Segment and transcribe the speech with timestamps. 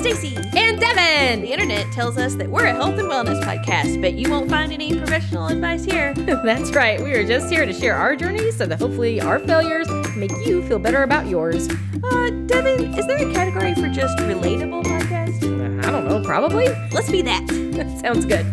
[0.00, 0.34] Stacy.
[0.56, 1.42] And Devin.
[1.42, 4.72] The internet tells us that we're a health and wellness podcast, but you won't find
[4.72, 6.14] any professional advice here.
[6.14, 6.98] That's right.
[7.02, 10.66] We are just here to share our journeys so that hopefully our failures make you
[10.66, 11.68] feel better about yours.
[12.02, 15.84] Uh, Devin, is there a category for just relatable podcast?
[15.84, 16.68] I don't know, probably.
[16.92, 17.46] Let's be that.
[18.00, 18.46] Sounds good.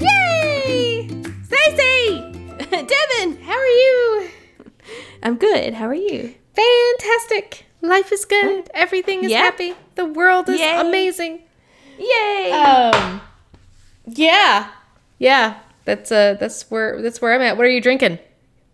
[0.00, 1.08] Yay!
[1.44, 2.20] Stacy!
[2.68, 4.28] Devin, How are you?
[5.22, 5.74] I'm good.
[5.74, 6.34] How are you?
[6.54, 7.66] Fantastic.
[7.82, 8.70] Life is good.
[8.74, 9.38] Everything is Yeah.
[9.42, 9.74] happy.
[9.96, 10.80] The world is Yay.
[10.80, 11.40] amazing.
[11.98, 12.52] Yay!
[12.52, 13.20] Um
[14.06, 14.68] Yeah.
[15.18, 15.58] Yeah.
[15.84, 17.56] That's uh that's where that's where I'm at.
[17.56, 18.18] What are you drinking?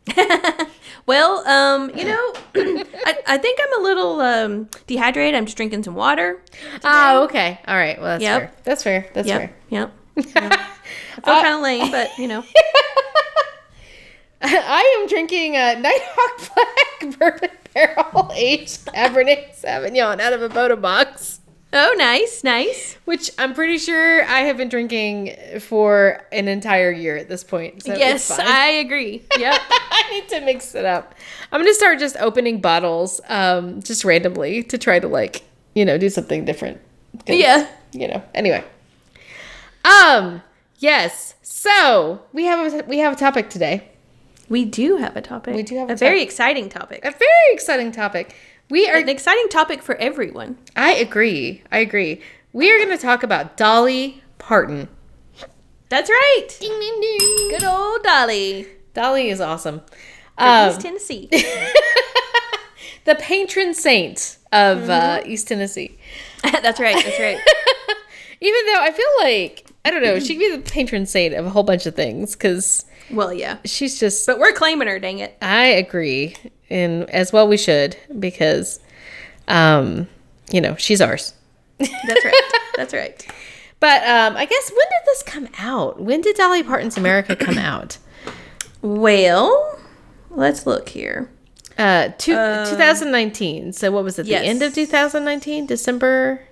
[1.07, 5.35] well, um, you know, I, I think I'm a little um dehydrated.
[5.35, 6.43] I'm just drinking some water.
[6.85, 7.59] Oh, okay.
[7.67, 7.99] All right.
[7.99, 8.41] Well, that's Yep.
[8.41, 8.53] fair.
[8.65, 9.11] That's fair.
[9.15, 9.39] That's Yep.
[9.41, 9.57] fair.
[9.71, 9.93] Yep.
[10.37, 12.45] I feel kind of lame, but you know.
[14.41, 20.77] I am drinking a Nighthawk Black Bourbon Barrel Aged Cabernet Sauvignon out of a Bota
[20.77, 22.95] Box, Oh, nice, nice.
[23.05, 27.83] which I'm pretty sure I have been drinking for an entire year at this point.
[27.83, 28.31] So yes.
[28.31, 29.23] I agree.
[29.39, 29.61] Yep.
[29.71, 31.15] I need to mix it up.
[31.53, 35.43] I'm gonna start just opening bottles, um, just randomly to try to like,
[35.75, 36.81] you know, do something different.
[37.27, 37.69] Yeah.
[37.93, 38.23] You know.
[38.35, 38.65] Anyway.
[39.85, 40.43] Um.
[40.79, 41.35] Yes.
[41.43, 43.91] So we have a we have a topic today.
[44.49, 45.55] We do have a topic.
[45.55, 47.05] We do have a, a very exciting topic.
[47.05, 48.35] A very exciting topic.
[48.71, 48.97] We are.
[48.97, 50.59] An exciting topic for everyone.
[50.77, 51.63] I agree.
[51.73, 52.21] I agree.
[52.53, 54.89] We are going to talk about Dolly Parton.
[55.89, 56.49] That's right.
[56.61, 57.49] Ding ding ding.
[57.51, 59.81] Good old Dolly Dolly is awesome.
[60.37, 61.29] from Um, East Tennessee.
[63.05, 65.99] the patron saint of uh, East Tennessee.
[66.43, 67.03] that's right.
[67.03, 67.39] That's right.
[68.41, 71.47] Even though I feel like I don't know, she could be the patron saint of
[71.47, 73.59] a whole bunch of things because Well, yeah.
[73.65, 74.27] she's just.
[74.27, 75.37] But we're claiming her, dang it.
[75.41, 76.37] I agree,
[76.71, 78.81] and as well we should because,
[79.47, 80.09] um,
[80.51, 81.35] you know, she's ours.
[81.79, 82.53] That's right.
[82.77, 83.27] That's right.
[83.81, 86.01] But um, I guess when did this come out?
[86.01, 87.99] When did Dolly Parton's America come out?
[88.83, 89.79] Well,
[90.31, 91.31] let's look here.
[91.79, 93.73] Uh, two, 2019.
[93.73, 94.27] So what was it?
[94.27, 96.48] The end of 2019, December.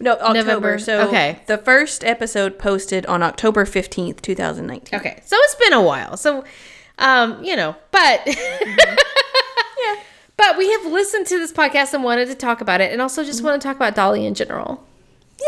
[0.00, 0.34] No, October.
[0.34, 0.78] November.
[0.78, 1.40] So Okay.
[1.46, 4.98] the first episode posted on October 15th, 2019.
[5.00, 6.16] Okay, so it's been a while.
[6.16, 6.44] So,
[6.98, 9.96] um, you know, but Yeah.
[10.36, 13.24] but we have listened to this podcast and wanted to talk about it, and also
[13.24, 14.84] just want to talk about Dolly in general.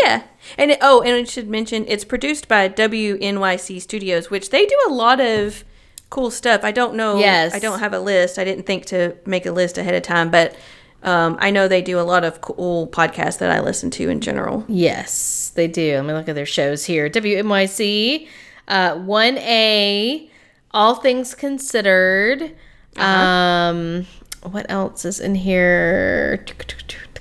[0.02, 0.22] Yeah.
[0.56, 4.76] And it, oh, and I should mention it's produced by WNYC Studios, which they do
[4.88, 5.64] a lot of
[6.10, 6.62] cool stuff.
[6.64, 7.18] I don't know.
[7.18, 7.54] Yes.
[7.54, 8.38] I don't have a list.
[8.38, 10.54] I didn't think to make a list ahead of time, but
[11.02, 14.20] um, I know they do a lot of cool podcasts that I listen to in
[14.20, 14.64] general.
[14.68, 15.96] Yes, they do.
[15.96, 17.08] Let me look at their shows here.
[17.08, 18.28] WNYC,
[18.68, 20.28] uh, 1A,
[20.72, 22.54] All Things Considered.
[22.96, 24.06] Um,
[24.42, 26.44] what else is in here?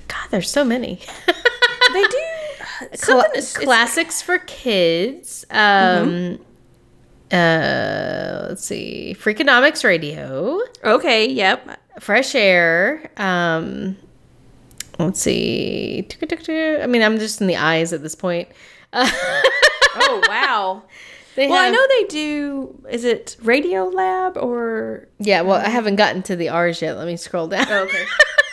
[0.08, 1.00] God, there's so many.
[1.92, 3.30] They do something.
[3.34, 5.44] is- classics for kids.
[5.50, 6.38] Um,
[7.32, 11.28] uh, let's see, Freakonomics Radio, okay.
[11.28, 11.80] Yep.
[12.00, 13.10] Fresh Air.
[13.16, 13.96] Um,
[14.98, 16.06] let's see.
[16.20, 18.48] I mean, I'm just in the eyes at this point.
[19.92, 20.82] Oh wow.
[21.36, 22.82] They well, I know they do.
[22.90, 25.08] Is it Radio Lab or?
[25.18, 26.96] Yeah, well, I haven't gotten to the R's yet.
[26.96, 27.66] Let me scroll down.
[27.68, 27.88] Oh,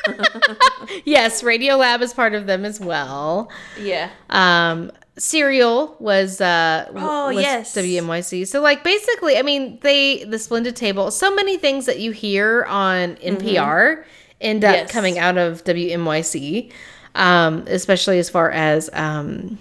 [0.10, 1.02] okay.
[1.06, 3.52] yes, Radio Lab is part of them as well.
[3.80, 4.10] Yeah.
[4.30, 7.76] Um, Serial was uh Oh, was yes.
[7.76, 8.48] WNYC.
[8.48, 12.64] So like basically, I mean, they the Splendid Table, so many things that you hear
[12.66, 14.04] on NPR
[14.40, 14.82] end up Mm-hmm.
[14.84, 14.92] Yes.
[14.92, 16.72] coming out of WNYC.
[17.16, 19.58] Um, especially as far as um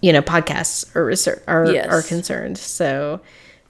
[0.00, 1.86] you know, podcasts are research, are Yes.
[1.88, 2.58] are concerned.
[2.58, 3.20] So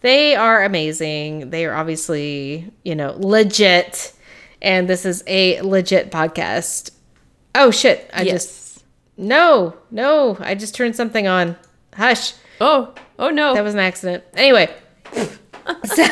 [0.00, 1.50] they are amazing.
[1.50, 4.12] They are obviously, you know, legit
[4.62, 6.90] and this is a legit podcast.
[7.54, 8.44] Oh shit, I yes.
[8.46, 8.61] just
[9.22, 11.56] no, no, I just turned something on.
[11.94, 12.34] Hush.
[12.60, 12.94] Oh.
[13.18, 13.54] Oh no.
[13.54, 14.24] That was an accident.
[14.34, 14.68] Anyway.
[15.14, 16.04] so,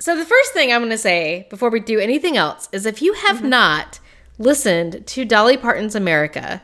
[0.00, 3.00] so the first thing I'm going to say before we do anything else is if
[3.00, 4.00] you have not
[4.38, 6.62] listened to Dolly Parton's America,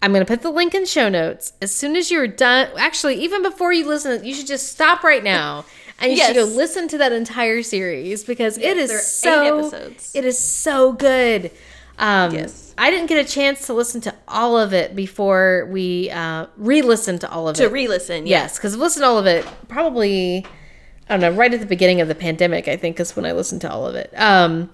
[0.00, 1.52] I'm going to put the link in show notes.
[1.60, 5.24] As soon as you're done, actually, even before you listen, you should just stop right
[5.24, 5.64] now
[6.00, 9.72] and you should go listen to that entire series because it there are is so
[10.14, 11.50] it is so good.
[11.98, 12.67] Um, Yes.
[12.78, 17.20] I didn't get a chance to listen to all of it before we uh, re-listened
[17.22, 17.66] to all of to it.
[17.66, 18.26] To re-listen.
[18.26, 18.42] Yeah.
[18.42, 20.46] Yes, because I've listened to all of it probably,
[21.08, 23.32] I don't know, right at the beginning of the pandemic, I think is when I
[23.32, 24.12] listened to all of it.
[24.16, 24.70] Um,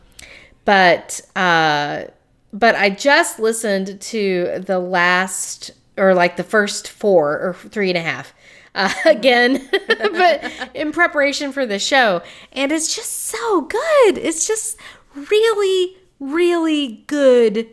[0.66, 2.04] but, uh,
[2.52, 7.96] but I just listened to the last, or like the first four or three and
[7.96, 8.34] a half
[8.74, 12.20] uh, again, but in preparation for the show.
[12.52, 14.18] And it's just so good.
[14.18, 14.76] It's just
[15.14, 17.68] really, really good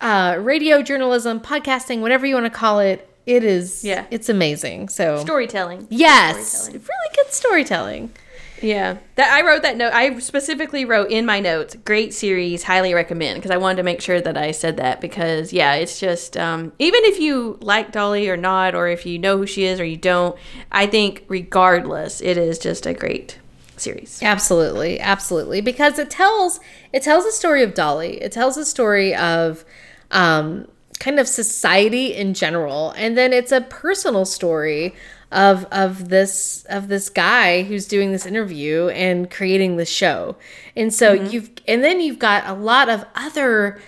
[0.00, 3.04] uh, radio journalism, podcasting, whatever you want to call it.
[3.26, 4.06] It is, Yeah.
[4.10, 4.88] it's amazing.
[4.88, 5.86] So, Storytelling.
[5.90, 6.82] yes, Storytelling.
[6.88, 8.10] really good storytelling.
[8.60, 9.92] Yeah, that I wrote that note.
[9.92, 14.00] I specifically wrote in my notes, "Great series, highly recommend," because I wanted to make
[14.00, 18.28] sure that I said that because yeah, it's just um, even if you like Dolly
[18.28, 20.34] or not, or if you know who she is or you don't,
[20.72, 23.38] I think regardless, it is just a great
[23.76, 24.18] series.
[24.24, 26.58] Absolutely, absolutely, because it tells
[26.92, 28.20] it tells a story of Dolly.
[28.20, 29.64] It tells a story of
[30.10, 30.66] um,
[30.98, 34.94] kind of society in general, and then it's a personal story
[35.30, 40.36] of of this of this guy who's doing this interview and creating the show.
[40.74, 43.80] And so you've and then you've got a lot of other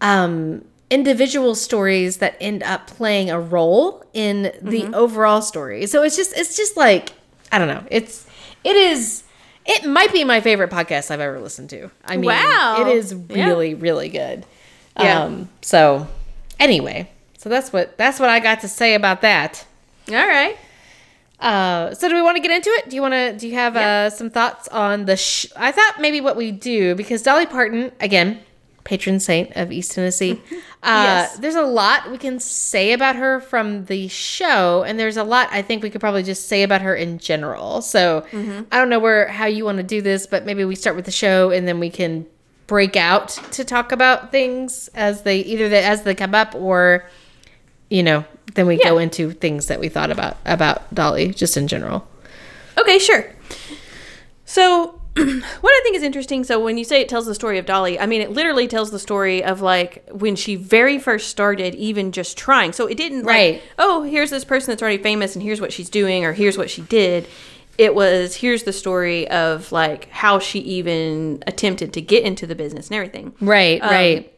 [0.00, 5.86] um, individual stories that end up playing a role in the overall story.
[5.86, 7.12] So it's just it's just like
[7.52, 7.84] I don't know.
[7.90, 8.26] It's
[8.64, 9.22] it is
[9.66, 11.90] it might be my favorite podcast I've ever listened to.
[12.04, 12.86] I mean, Wow.
[12.88, 13.46] it is Yeah.
[13.46, 14.44] really really good.
[14.98, 15.22] Yeah.
[15.24, 16.06] Um so
[16.60, 19.64] anyway, so that's what that's what I got to say about that.
[20.08, 20.56] All right.
[21.40, 22.88] Uh, so do we want to get into it?
[22.90, 23.32] Do you want to?
[23.36, 25.16] Do you have uh, some thoughts on the?
[25.16, 28.40] Sh- I thought maybe what we do because Dolly Parton again,
[28.82, 30.40] patron saint of East Tennessee.
[30.80, 31.38] Uh, Yes.
[31.38, 35.48] There's a lot we can say about her from the show, and there's a lot
[35.50, 37.82] I think we could probably just say about her in general.
[37.82, 40.94] So I don't know where how you want to do this, but maybe we start
[40.94, 42.26] with the show and then we can
[42.68, 47.04] break out to talk about things as they either they, as they come up or
[47.90, 48.24] you know
[48.54, 52.06] then we go into things that we thought about about Dolly just in general.
[52.78, 53.30] Okay, sure.
[54.44, 55.24] So, what
[55.64, 58.06] I think is interesting, so when you say it tells the story of Dolly, I
[58.06, 62.38] mean, it literally tells the story of like when she very first started, even just
[62.38, 62.72] trying.
[62.72, 63.62] So it didn't like, Right.
[63.78, 66.70] oh, here's this person that's already famous and here's what she's doing or here's what
[66.70, 67.26] she did.
[67.78, 72.54] It was here's the story of like how she even attempted to get into the
[72.54, 73.32] business and everything.
[73.40, 74.34] Right, Um, right.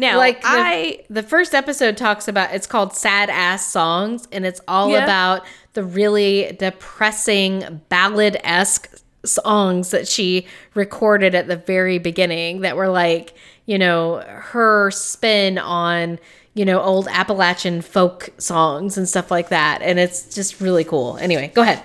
[0.00, 4.46] Now, Like the, I the first episode talks about it's called Sad Ass Songs and
[4.46, 5.02] it's all Yeah.
[5.04, 5.44] about
[5.74, 8.88] the really depressing ballad esque
[9.24, 13.34] songs that she recorded at the very beginning that were like,
[13.66, 16.18] you know, her spin on,
[16.54, 19.82] you know, old Appalachian folk songs and stuff like that.
[19.82, 21.16] And it's just really cool.
[21.18, 21.82] Anyway, go ahead.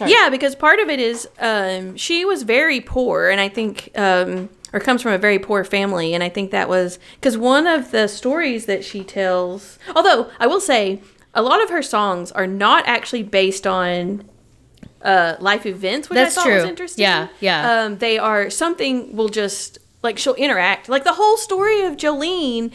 [0.00, 4.48] Yeah, because part of it is um, she was very poor, and I think, um,
[4.72, 7.90] or comes from a very poor family, and I think that was because one of
[7.90, 9.78] the stories that she tells.
[9.94, 11.00] Although I will say,
[11.34, 14.28] a lot of her songs are not actually based on
[15.02, 17.02] uh, life events, which That's I thought was interesting.
[17.02, 17.84] Yeah, yeah.
[17.84, 20.88] Um, they are something will just like she'll interact.
[20.88, 22.72] Like the whole story of Jolene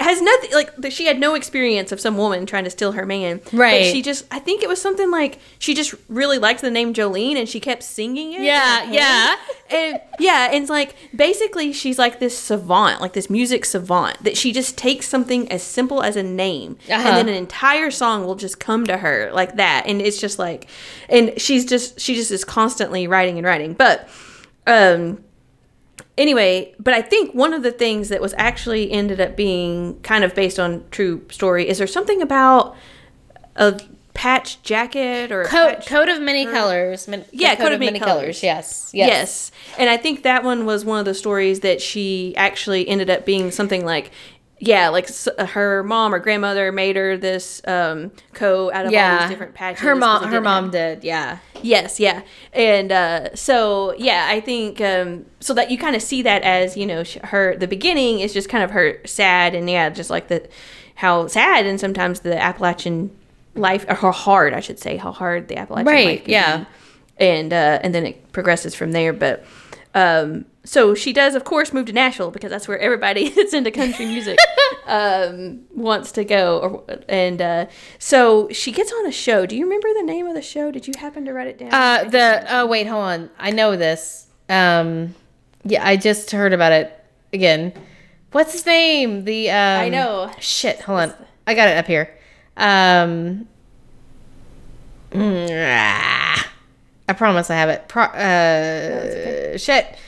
[0.00, 3.04] has nothing like that she had no experience of some woman trying to steal her
[3.04, 3.40] man.
[3.52, 3.80] Right.
[3.82, 6.94] But she just I think it was something like she just really liked the name
[6.94, 8.42] Jolene and she kept singing it.
[8.42, 9.36] Yeah, yeah.
[9.70, 14.36] And yeah, and it's like basically she's like this savant, like this music savant that
[14.36, 16.94] she just takes something as simple as a name Uh-huh.
[17.08, 19.82] and then an entire song will just come to her like that.
[19.86, 20.68] And it's just like
[21.08, 23.74] and she's just she just is constantly writing and writing.
[23.74, 24.08] But
[24.66, 25.24] um
[26.18, 30.24] anyway, but I think one of the things that was actually ended up being kind
[30.24, 32.76] of based on true story is there something about
[33.56, 33.80] a
[34.14, 37.06] patch jacket or Coat, coat of many colors.
[37.06, 38.42] Min- Yeah, coat, of many, colors.
[38.42, 39.08] Yes, yes.
[39.08, 39.52] Yes.
[39.78, 43.24] And I think that one was one of the stories that she actually ended up
[43.24, 44.10] being something like,
[44.60, 49.20] yeah, like s- her mom or grandmother made her this um, coat out of all
[49.20, 49.80] these different patches.
[49.82, 50.24] Her mom.
[50.24, 51.04] Her mom have- did.
[51.04, 51.38] Yeah.
[51.62, 52.22] Yes, yeah.
[52.52, 56.76] And uh, so, yeah, I think um, so that you kind of see that as,
[56.76, 60.08] you know, sh- her, the beginning is just kind of her sad and, yeah, just
[60.10, 60.48] like the,
[60.96, 63.10] how sad and sometimes the Appalachian
[63.54, 66.58] life, or how hard, I should say, how hard the Appalachian Right, life yeah.
[66.58, 66.66] be.
[67.26, 69.12] And, uh, and then it progresses from there.
[69.12, 69.44] But,
[69.94, 73.70] um, so she does, of course, move to Nashville because that's where everybody that's into
[73.70, 74.38] country music
[74.86, 76.58] um, wants to go.
[76.58, 77.66] Or, and uh,
[77.98, 79.46] so she gets on a show.
[79.46, 80.70] Do you remember the name of the show?
[80.70, 81.72] Did you happen to write it down?
[81.72, 83.30] Uh, the oh wait, hold on.
[83.38, 84.26] I know this.
[84.50, 85.14] Um,
[85.64, 87.72] yeah, I just heard about it again.
[88.32, 89.24] What's his name?
[89.24, 90.30] The um, I know.
[90.38, 91.14] Shit, hold on.
[91.46, 92.14] I got it up here.
[92.58, 93.48] Um,
[95.12, 95.48] mm,
[97.08, 97.88] I promise I have it.
[97.88, 99.98] Pro, uh, shit.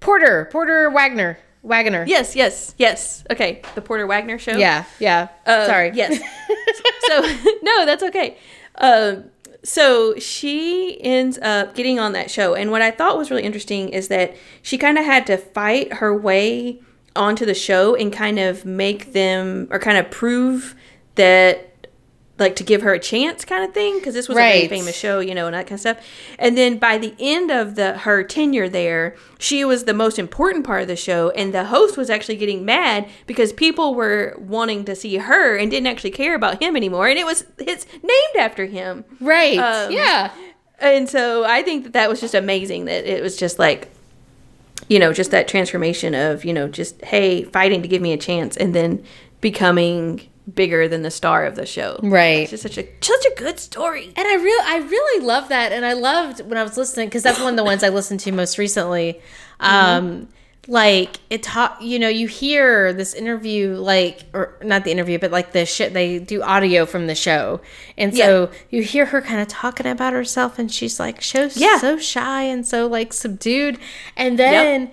[0.00, 2.04] Porter, Porter Wagner, Wagoner.
[2.06, 3.24] Yes, yes, yes.
[3.30, 4.56] Okay, the Porter Wagner show.
[4.56, 5.28] yeah, yeah.
[5.46, 5.92] Uh, Sorry.
[5.94, 6.18] Yes.
[7.06, 7.20] so
[7.62, 8.38] no, that's okay.
[8.76, 9.24] Um,
[9.62, 13.90] so she ends up getting on that show, and what I thought was really interesting
[13.90, 16.80] is that she kind of had to fight her way
[17.14, 20.74] onto the show and kind of make them or kind of prove
[21.16, 21.69] that
[22.40, 24.96] like to give her a chance kind of thing because this was a very famous
[24.96, 25.98] show you know and that kind of stuff
[26.38, 30.64] and then by the end of the her tenure there she was the most important
[30.64, 34.84] part of the show and the host was actually getting mad because people were wanting
[34.84, 38.36] to see her and didn't actually care about him anymore and it was it's named
[38.38, 39.58] after him Right.
[39.58, 40.32] Um, yeah.
[40.78, 43.88] and so I think that that was just amazing that it was just like,
[44.88, 48.16] you know, just that transformation of, you know, just, hey, fighting to give me a
[48.16, 49.04] chance and then
[49.40, 51.98] becoming bigger than the star of the show.
[52.02, 52.40] Right.
[52.40, 54.12] It's just such a, such a good story.
[54.16, 57.22] And I really, I really love that, and I loved when I was listening because
[57.22, 59.20] that's one of the ones I listened to most recently.
[59.60, 60.28] Um,
[60.68, 65.30] like it taught, you know, you hear this interview, like, or not the interview, but
[65.30, 67.60] like the shit they do audio from the show,
[67.96, 71.78] and so you hear her kind of talking about herself, and she's like, so Yeah.
[71.78, 73.78] so shy and so like subdued,
[74.16, 74.90] and then.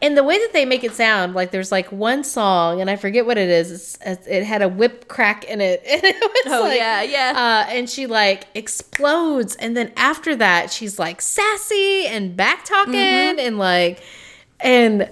[0.00, 2.94] And the way that they make it sound, like there's like one song, and I
[2.96, 3.98] forget what it is.
[4.00, 7.32] It's, it had a whip crack in it, and it was Oh, like, yeah, yeah.
[7.66, 12.94] uh, and she like explodes and then after that she's like sassy and back talking
[12.94, 13.38] Mm-hmm.
[13.40, 14.02] and like
[14.60, 15.10] and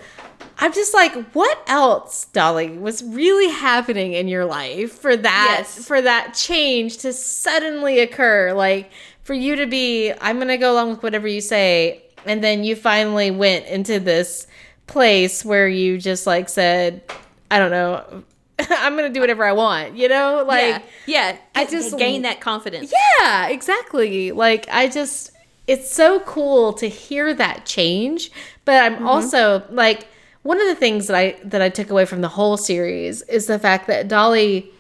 [0.58, 5.86] i'm just like what else dolly was really happening in your life for that Yes.
[5.86, 8.90] for that change to suddenly occur like
[9.22, 12.74] for you to be i'm gonna go along with whatever you say and then you
[12.76, 14.46] finally went into this
[14.86, 17.02] place where you just like said
[17.50, 18.22] i don't know
[18.70, 21.32] i'm gonna do whatever i want you know like yeah.
[21.32, 21.36] Yeah.
[21.54, 22.92] I just gain that confidence.
[23.20, 24.32] yeah, exactly.
[24.32, 25.30] Like I just
[25.66, 28.30] it's so cool to hear that change,
[28.64, 29.06] but I'm Mm-hmm.
[29.06, 30.06] also like
[30.42, 33.46] one of the things that I that I took away from the whole series is
[33.46, 34.70] the fact that Dolly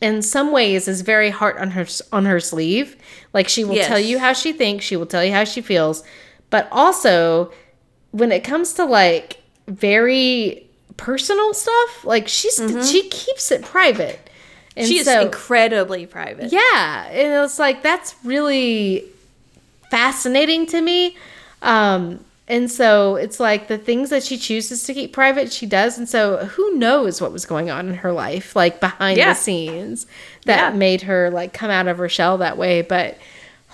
[0.00, 2.96] in some ways is very hard on her on her sleeve.
[3.32, 3.86] Like she will Yes.
[3.88, 6.02] tell you how she thinks, she will tell you how she feels,
[6.50, 7.52] but also
[8.12, 9.39] when it comes to like
[9.70, 12.56] very personal stuff, like she's
[12.90, 14.18] she keeps it private.
[14.76, 14.92] And Mm-hmm.
[14.92, 16.52] She is so- incredibly private.
[16.52, 19.04] yeah, and it's like that's really
[19.90, 21.16] fascinating to me.
[21.62, 25.98] Um, and so it's like the things that she chooses to keep private, she does.
[25.98, 29.32] And so who knows what was going on in her life, like behind Yeah.
[29.34, 30.06] the scenes,
[30.46, 30.78] that Yeah.
[30.78, 32.82] made her like come out of her shell that way.
[32.82, 33.18] But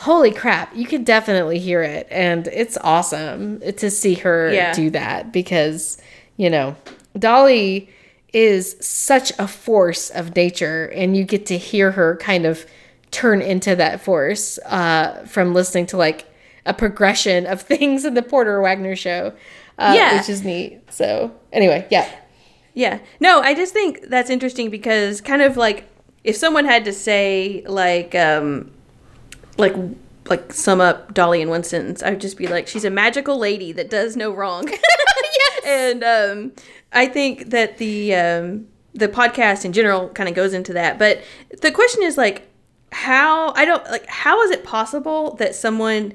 [0.00, 4.72] holy crap, you can definitely hear it, and it's awesome to see her Yeah.
[4.74, 5.98] do that because
[6.36, 6.76] you know
[7.18, 7.88] Dolly
[8.32, 12.66] is such a force of nature, and you get to hear her kind of
[13.10, 16.26] turn into that force uh, from listening to like
[16.66, 19.32] a progression of things in the Porter Wagner show.
[19.78, 20.16] Uh, Yeah.
[20.18, 20.80] which is neat.
[20.90, 22.08] So anyway, yeah,
[22.72, 22.98] Yeah.
[23.20, 25.84] No, I just think that's interesting because kind of like
[26.24, 28.70] if someone had to say like um
[29.56, 29.74] like
[30.28, 33.38] like sum up Dolly in one sentence, I would just be like she's a magical
[33.38, 34.68] lady that does no wrong.
[34.68, 36.52] yes, and um
[36.92, 40.98] I think that the um the podcast in general kind of goes into that.
[40.98, 41.22] But
[41.60, 42.48] the question is like
[42.92, 46.14] how I don't like how is it possible that someone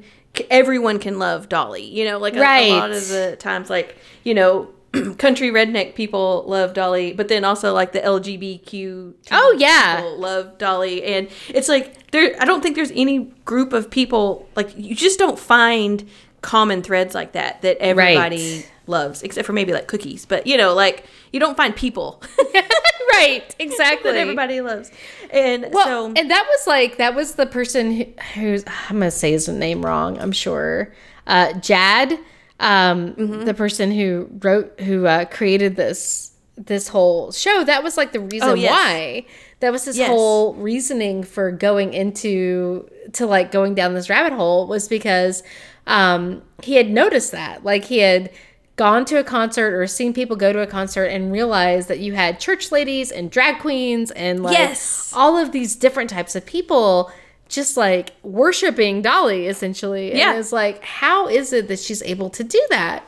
[0.50, 1.83] everyone can love Dolly?
[1.83, 4.69] You know, like a, a lot of the times like, you know,
[5.17, 9.98] country redneck people love Dolly, but then also like the LGBTQ Oh, yeah.
[9.98, 14.48] people love Dolly and it's like there I don't think there's any group of people
[14.55, 16.07] like you just don't find
[16.41, 18.71] common threads like that that everybody Right.
[18.88, 22.21] loves except for maybe like cookies, but you know, like you don't find people
[23.13, 24.12] right, exactly.
[24.12, 24.91] that everybody loves.
[25.31, 29.12] And Well, so and that was like that was the person who, who's I'm gonna
[29.12, 30.17] say his name wrong.
[30.19, 30.91] I'm sure.
[31.27, 32.17] Uh, Jad,
[32.61, 33.43] um, Mm-hmm.
[33.45, 37.63] the person who wrote who uh, created this this whole show.
[37.63, 38.71] That was like the reason Oh, yes.
[38.71, 39.25] why.
[39.61, 40.07] That was his Yes.
[40.09, 45.41] whole reasoning for going into to like going down this rabbit hole was because
[45.87, 48.29] um, he had noticed that like he had
[48.75, 52.13] gone to a concert or seen people go to a concert and realized that you
[52.13, 55.11] had church ladies and drag queens and like Yes.
[55.15, 57.11] all of these different types of people
[57.51, 60.15] just like worshiping Dolly essentially.
[60.15, 60.31] Yeah.
[60.31, 63.03] And it's like, how is it that she's able to do that?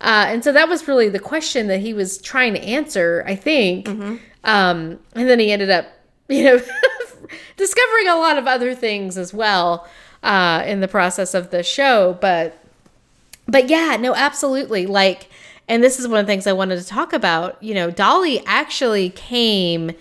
[0.00, 3.34] Uh, and so that was really the question that he was trying to answer, I
[3.34, 3.86] think.
[3.86, 4.16] Mm-hmm.
[4.44, 5.86] Um, and then he ended up,
[6.28, 6.60] you know,
[7.56, 9.88] discovering a lot of other things as well
[10.22, 12.18] uh, in the process of the show.
[12.20, 12.62] But
[13.48, 14.86] but yeah, no, absolutely.
[14.86, 15.30] Like,
[15.68, 17.62] and this is one of the things I wanted to talk about.
[17.62, 19.92] You know, Dolly actually came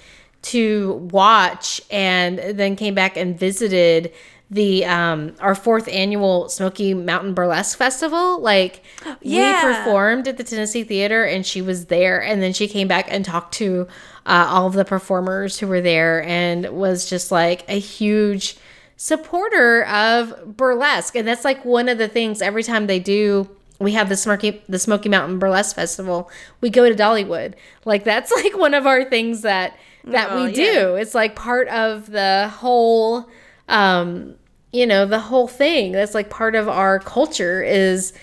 [0.45, 4.11] to watch and then came back and visited
[4.51, 8.39] the um our fourth annual Smoky Mountain Burlesque Festival.
[8.39, 8.83] Like
[9.21, 9.65] Yeah.
[9.67, 13.07] we performed at the Tennessee Theater and she was there and then she came back
[13.09, 13.87] and talked to
[14.27, 18.55] uh, all of the performers who were there and was just like a huge
[18.97, 23.47] supporter of burlesque and that's like one of the things every time they do
[23.77, 26.29] we have the Smoky the Smoky Mountain Burlesque Festival
[26.61, 30.73] we go to Dollywood like that's like one of our things that that we yeah.
[30.73, 30.95] do.
[30.95, 33.29] It's like part of the whole,
[33.67, 34.35] um,
[34.71, 35.91] you know, the whole thing.
[35.91, 38.13] That's like part of our culture is,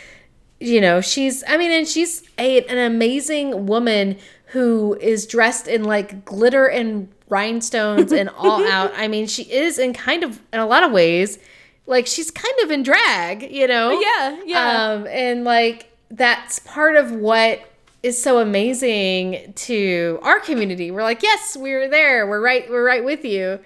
[0.60, 5.84] you know, she's, I mean, and she's a, an amazing woman who is dressed in
[5.84, 8.92] like glitter and rhinestones and all out.
[8.96, 11.38] I mean, she is in kind of, in a lot of ways,
[11.86, 13.98] like she's kind of in drag, you know?
[14.00, 14.92] Yeah, yeah.
[14.92, 17.71] Um, and like that's part of what
[18.02, 20.90] is so amazing to our community.
[20.90, 22.26] We're like, yes, we're there.
[22.26, 22.68] We're right.
[22.68, 23.60] We're right with you.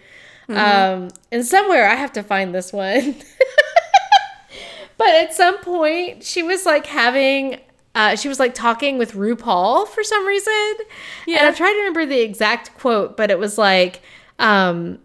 [0.48, 3.16] Um, and somewhere I have to find this one.
[4.98, 7.60] but at some point, she was like having.
[7.94, 10.74] Uh, she was like talking with RuPaul for some reason.
[11.26, 11.38] Yeah.
[11.38, 14.02] And I'm trying to remember the exact quote, but it was like,
[14.38, 14.98] um,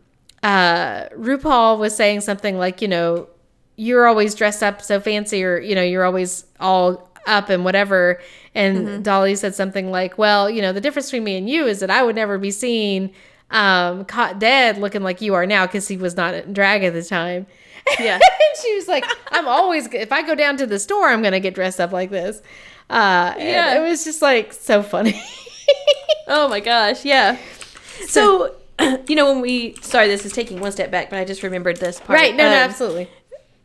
[0.44, 3.30] uh, RuPaul was saying something like, you know,
[3.78, 8.22] you're always dressed up so fancy, or you know, you're always all up and whatever.
[8.56, 11.80] And Dolly said something like, "Well, you know, the difference between me and you is
[11.80, 13.14] that I would never be seen
[13.50, 16.94] um, caught dead looking like you are now because he was not in drag at
[16.94, 17.48] the time."
[18.00, 18.16] Yeah.
[18.16, 21.40] and she was like, "I'm always if I go down to the store, I'm gonna
[21.40, 22.42] get dressed up like this."
[22.90, 25.22] Uh, yeah, it was just like so funny.
[26.28, 27.38] Oh my gosh, yeah.
[28.08, 28.56] So,
[29.08, 31.78] you know, when we sorry, this is taking one step back, but I just remembered
[31.78, 32.10] this part.
[32.20, 32.34] right?
[32.36, 33.10] No, no, Um, absolutely.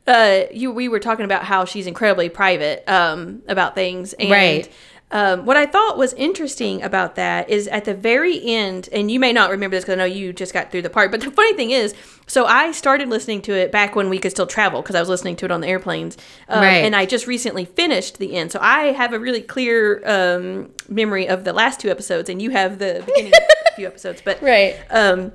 [0.06, 4.68] Uh, you we were talking about how she's incredibly private um, about things, and Right.
[5.10, 9.20] um, what I thought was interesting about that is at the very end, and you
[9.20, 11.30] may not remember this because I know you just got through the part, but the
[11.30, 11.94] funny thing is,
[12.26, 15.08] so I started listening to it back when we could still travel because I was
[15.08, 16.16] listening to it on the airplanes,
[16.48, 16.84] um, Right.
[16.84, 21.28] and I just recently finished the end, so I have a really clear um, memory
[21.28, 24.40] of the last two episodes, and you have the beginning of the few episodes, but
[24.42, 24.76] Right.
[24.90, 25.32] um,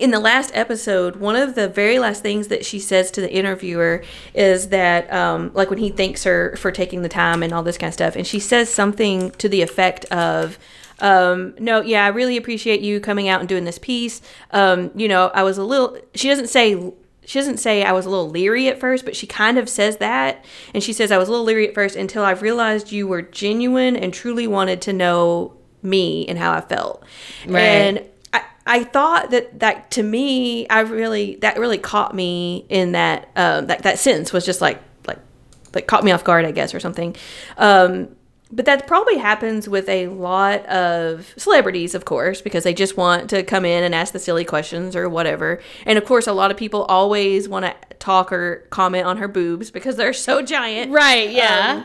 [0.00, 3.30] in the last episode, one of the very last things that she says to the
[3.30, 4.02] interviewer
[4.34, 7.78] is that, um, like, when he thanks her for taking the time and all this
[7.78, 10.58] kind of stuff, and she says something to the effect of,
[11.00, 14.20] um, no, yeah, I really appreciate you coming out and doing this piece.
[14.50, 16.92] Um, you know, I was a little, she doesn't say,
[17.24, 19.98] she doesn't say I was a little leery at first, but she kind of says
[19.98, 20.44] that.
[20.74, 23.22] And she says, I was a little leery at first until I've realized you were
[23.22, 27.04] genuine and truly wanted to know me and how I felt.
[27.46, 27.60] Right.
[27.60, 28.09] And
[28.74, 33.66] I, thought that that to me, I really that really caught me in that um,
[33.66, 35.18] that that sentence was just like like
[35.74, 37.16] like caught me off guard, I guess, or something.
[37.56, 38.16] Um,
[38.52, 43.30] but that probably happens with a lot of celebrities, of course, because they just want
[43.30, 45.60] to come in and ask the silly questions or whatever.
[45.86, 49.28] And of course, a lot of people always want to talk or comment on her
[49.28, 50.90] boobs because they're so giant.
[50.90, 51.30] Right.
[51.30, 51.84] Yeah.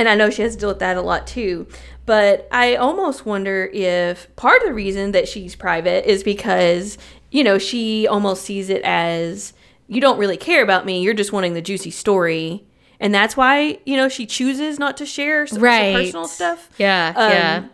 [0.00, 1.66] and I know she has to deal with that a lot too.
[2.06, 6.96] But I almost wonder if part of the reason that she's private is because,
[7.30, 9.52] you know, she almost sees it as
[9.88, 11.02] you don't really care about me.
[11.02, 12.64] You're just wanting the juicy story.
[12.98, 16.70] And that's why, you know, she chooses not to share some, some personal stuff.
[16.78, 17.12] yeah.
[17.14, 17.64] Um, yeah.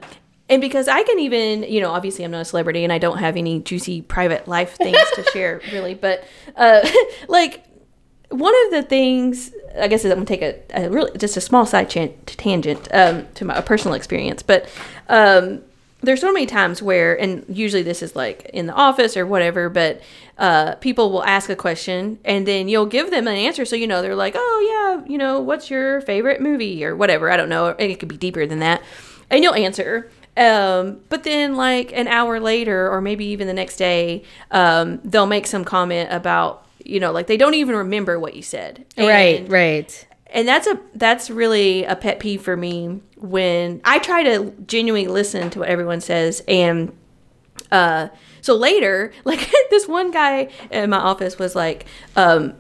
[0.49, 3.19] And because I can even, you know, obviously I'm not a celebrity and I don't
[3.19, 5.95] have any juicy private life things to share, really.
[5.95, 6.25] But,
[6.57, 6.89] uh,
[7.29, 7.65] like,
[8.31, 11.41] one of the things, I guess, is I'm gonna take a, a really just a
[11.41, 14.69] small side chan- tangent um, to my a personal experience, but
[15.09, 15.63] um,
[16.03, 19.69] there's so many times where, and usually this is like in the office or whatever,
[19.69, 20.01] but
[20.39, 23.87] uh, people will ask a question and then you'll give them an answer, so you
[23.87, 27.31] know they're like, oh yeah, you know, what's your favorite movie or whatever.
[27.31, 28.83] I don't know, it could be deeper than that,
[29.31, 30.11] and you'll answer.
[30.37, 35.27] Um, but then like an hour later, or maybe even the next day, um, they'll
[35.27, 39.49] make some comment about you know like they don't even remember what you said right.
[39.49, 40.07] Right.
[40.29, 45.09] and that's a that's really a pet peeve for me when i try to genuinely
[45.09, 46.97] listen to what everyone says and
[47.73, 48.09] uh
[48.41, 52.55] so later like this one guy in my office was like um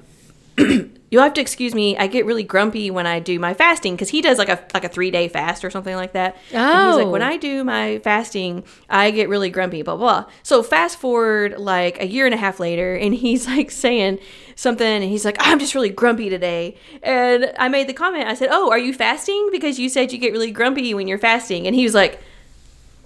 [1.16, 4.10] you'll have to excuse me i get really grumpy when i do my fasting because
[4.10, 6.36] he does like a like a three day fast or something like that.
[6.52, 7.10] And he's like Oh.
[7.10, 10.26] when i do my fasting i get really grumpy blah blah.
[10.42, 14.18] So fast forward like a year and a half later and he's like saying
[14.56, 16.76] something and he's like i'm just really grumpy today.
[17.02, 19.48] And i made the comment i said oh are you fasting?
[19.50, 21.66] Because you said you get really grumpy when you're fasting.
[21.66, 22.20] And he was like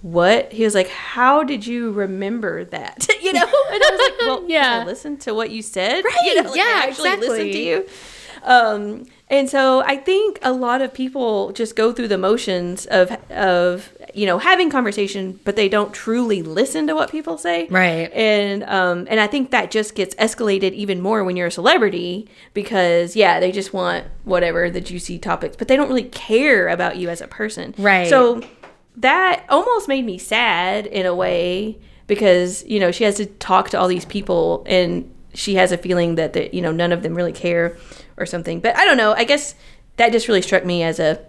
[0.01, 4.19] what he was like how did you remember that you know and i was like
[4.27, 4.83] well Yeah.
[4.85, 7.51] listen to what you said Right, you know, like, yeah, I actually exactly.
[7.53, 7.85] to you
[8.43, 13.11] um and so i think a lot of people just go through the motions of
[13.29, 18.11] of you know having conversation but they don't truly listen to what people say Right.
[18.13, 22.27] and um and i think that just gets escalated even more when you're a celebrity
[22.55, 26.97] because yeah they just want whatever the juicy topics but they don't really care about
[26.97, 28.07] you as a person Right.
[28.07, 28.41] so
[28.97, 31.77] that almost made me sad in a way
[32.07, 35.77] because you know she has to talk to all these people and she has a
[35.77, 37.77] feeling that that you know none of them really care
[38.17, 39.55] or something but i don't know i guess
[39.97, 41.19] that just really struck me as a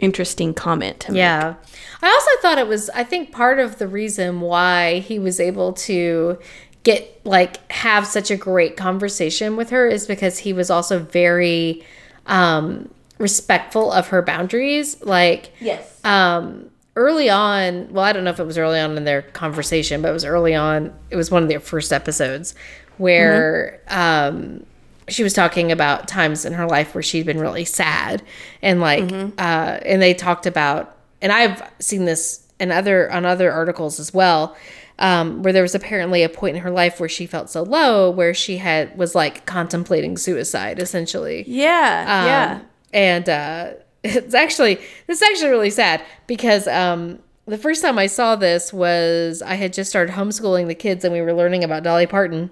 [0.00, 1.18] interesting comment to make.
[1.18, 1.54] Yeah.
[2.02, 5.74] I also thought it was, I think part of the reason why he was able
[5.74, 6.38] to
[6.82, 11.84] get, like, have such a great conversation with her is because he was also very
[12.26, 15.00] um, respectful of her boundaries.
[15.02, 16.00] Like, Yes.
[16.04, 20.02] um, early on, well, I don't know if it was early on in their conversation,
[20.02, 20.92] but it was early on.
[21.10, 22.54] It was one of their first episodes
[22.98, 24.64] where um,
[25.08, 28.22] she was talking about times in her life where she'd been really sad,
[28.60, 33.50] and like, uh, and they talked about, and I've seen this in other on other
[33.50, 34.56] articles as well.
[34.98, 38.10] Um, where there was apparently a point in her life where she felt so low,
[38.10, 41.44] where she had was like contemplating suicide, essentially.
[41.48, 42.04] yeah.
[42.06, 42.60] Um, yeah.
[42.92, 43.70] And uh,
[44.04, 48.72] it's actually this is actually really sad because um, the first time I saw this
[48.72, 52.50] was I had just started homeschooling the kids and we were learning about Dolly Parton.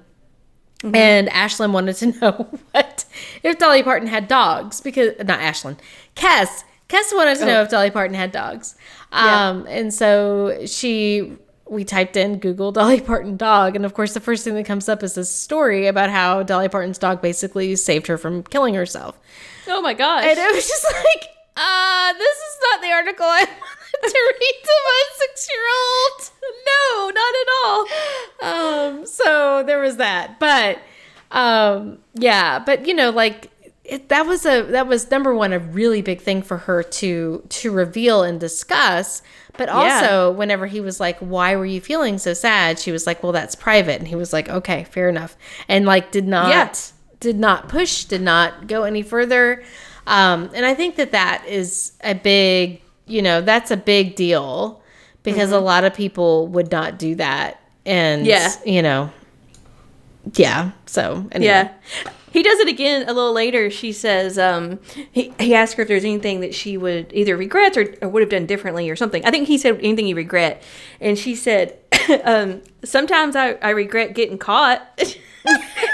[0.83, 3.05] And Ashlyn wanted to know what
[3.43, 5.77] if Dolly Parton had dogs because not Ashlyn,
[6.17, 6.65] Kess.
[6.89, 8.77] Kess wanted to know if Dolly Parton had dogs.
[9.13, 11.37] Um, and so she
[11.69, 14.89] we typed in Google Dolly Parton dog, and of course the first thing that comes
[14.89, 19.19] up is this story about how Dolly Parton's dog basically saved her from killing herself.
[19.69, 20.25] Oh my gosh.
[20.25, 24.61] And it was just like, uh, this is not the article I wanted to read
[24.63, 26.31] to my six year old.
[26.67, 28.99] no, not at all.
[29.01, 30.39] Um, so there was that.
[30.39, 30.79] But
[31.31, 33.51] um, yeah, but you know, like
[33.85, 37.43] it, that was a that was number one a really big thing for her to
[37.49, 39.23] to reveal and discuss.
[39.59, 43.23] But also, whenever he was like, "Why were you feeling so sad?" She was like,
[43.23, 45.37] "Well, that's private," and he was like, "Okay, fair enough,"
[45.69, 46.73] and like did not Yeah.
[47.19, 49.63] did not push, did not go any further.
[50.11, 54.83] Um, and I think that that is a big, you know, that's a big deal
[55.23, 57.61] because a lot of people would not do that.
[57.87, 58.51] And, Yeah.
[58.66, 59.11] you know,
[60.35, 60.73] yeah.
[60.87, 61.46] So, anyway.
[61.46, 61.73] Yeah.
[62.33, 63.70] He does it again a little later.
[63.70, 64.79] She says, um,
[65.11, 68.20] he, he asked her if there's anything that she would either regret or, or would
[68.23, 69.25] have done differently or something.
[69.25, 70.62] I think he said anything you regret.
[71.01, 71.77] And she said,
[72.25, 74.81] um, sometimes I, I regret getting caught,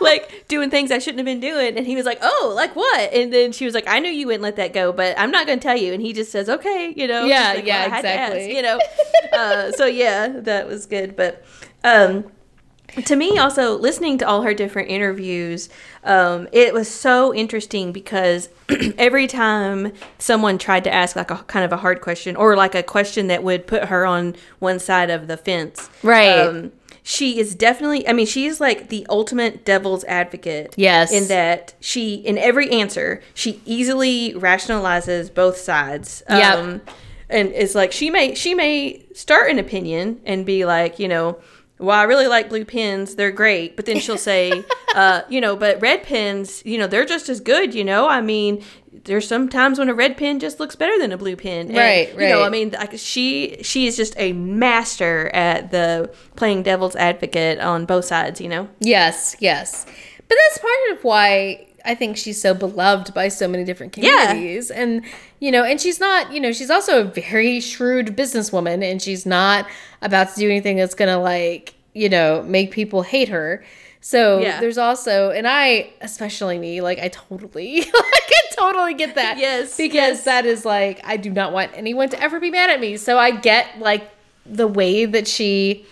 [0.10, 1.76] like doing things I shouldn't have been doing.
[1.76, 3.12] And he was like, oh, like what?
[3.12, 5.46] And then she was like, I knew you wouldn't let that go, but I'm not
[5.46, 5.92] going to tell you.
[5.92, 7.24] And he just says, okay, you know.
[7.24, 8.56] Yeah, like, yeah, "Well, I ask," exactly.
[8.56, 8.80] you know.
[9.32, 11.16] uh, so yeah, that was good.
[11.16, 11.44] But,
[11.84, 12.24] um,
[13.04, 15.68] to me also listening to all her different interviews
[16.02, 18.48] um, it was so interesting because
[18.98, 22.74] every time someone tried to ask like a kind of a hard question or like
[22.74, 26.40] a question that would put her on one side of the fence Right.
[26.40, 31.12] um, she is definitely i mean she is like the ultimate devil's advocate Yes.
[31.12, 36.58] in that she in every answer she easily rationalizes both sides Yep.
[36.58, 36.80] um,
[37.28, 41.38] and it's like she may she may start an opinion and be like you know
[41.80, 44.64] well i really like blue pens they're great but then she'll say
[44.94, 48.20] uh, you know but red pens you know they're just as good you know i
[48.20, 48.62] mean
[49.04, 52.12] there's sometimes when a red pen just looks better than a blue pen And, Right,
[52.12, 56.96] you know i mean like she she is just a master at the playing devil's
[56.96, 59.86] advocate on both sides you know Yes, yes.
[60.28, 64.20] But that's part of why I think she's so beloved by so many different communities.
[64.20, 64.28] Yeah.
[64.32, 64.70] communities.
[64.70, 65.04] And,
[65.40, 69.26] you know, and she's not, you know, she's also a very shrewd businesswoman and she's
[69.26, 69.66] not
[70.02, 73.64] about to do anything that's going to, like, you know, make people hate her.
[74.02, 74.60] So Yeah.
[74.60, 79.38] there's also, and I, especially me, like, I totally, like, I totally get that.
[79.38, 80.24] Yes, Because yes.
[80.24, 82.96] that is like, I do not want anyone to ever be mad at me.
[82.96, 84.08] So I get, like,
[84.46, 85.84] the way that she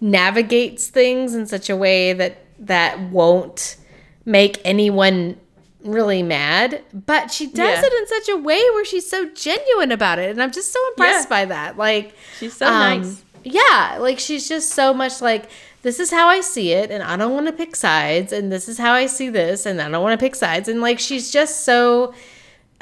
[0.00, 3.76] navigates things in such a way that that won't
[4.24, 5.38] make anyone
[5.82, 7.82] really mad but she does Yeah.
[7.84, 10.78] it in such a way where she's so genuine about it and i'm just so
[10.88, 11.36] impressed Yeah.
[11.36, 13.22] by that like She's so um, nice.
[13.44, 15.50] yeah like she's just so much like
[15.82, 18.68] this is how i see it and i don't want to pick sides and this
[18.68, 21.30] is how i see this and i don't want to pick sides and like she's
[21.30, 22.12] just so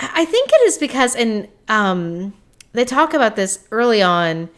[0.01, 2.33] I think it is because, and um,
[2.73, 4.49] they talk about this early on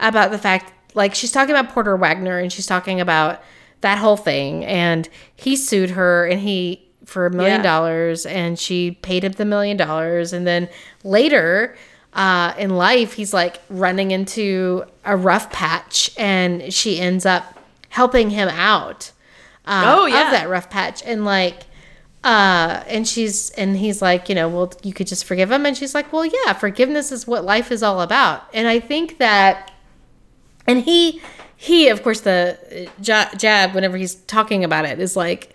[0.00, 3.40] about the fact, like she's talking about Porter Wagner, and she's talking about
[3.82, 8.92] that whole thing, and he sued her, and he for a million dollars, and she
[9.02, 10.68] paid him the million dollars, and then
[11.04, 11.76] later.
[12.14, 17.44] Uh, in life, he's like running into a rough patch, and she ends up
[17.90, 19.12] helping him out.
[19.66, 20.24] Uh, Oh, yeah.
[20.26, 21.64] of that rough patch, and like
[22.24, 25.76] uh and she's and he's like you know well you could just forgive him and
[25.76, 29.70] she's like well yeah forgiveness is what life is all about and i think that
[30.66, 31.22] and he
[31.56, 35.54] he of course the uh, jab whenever he's talking about it is like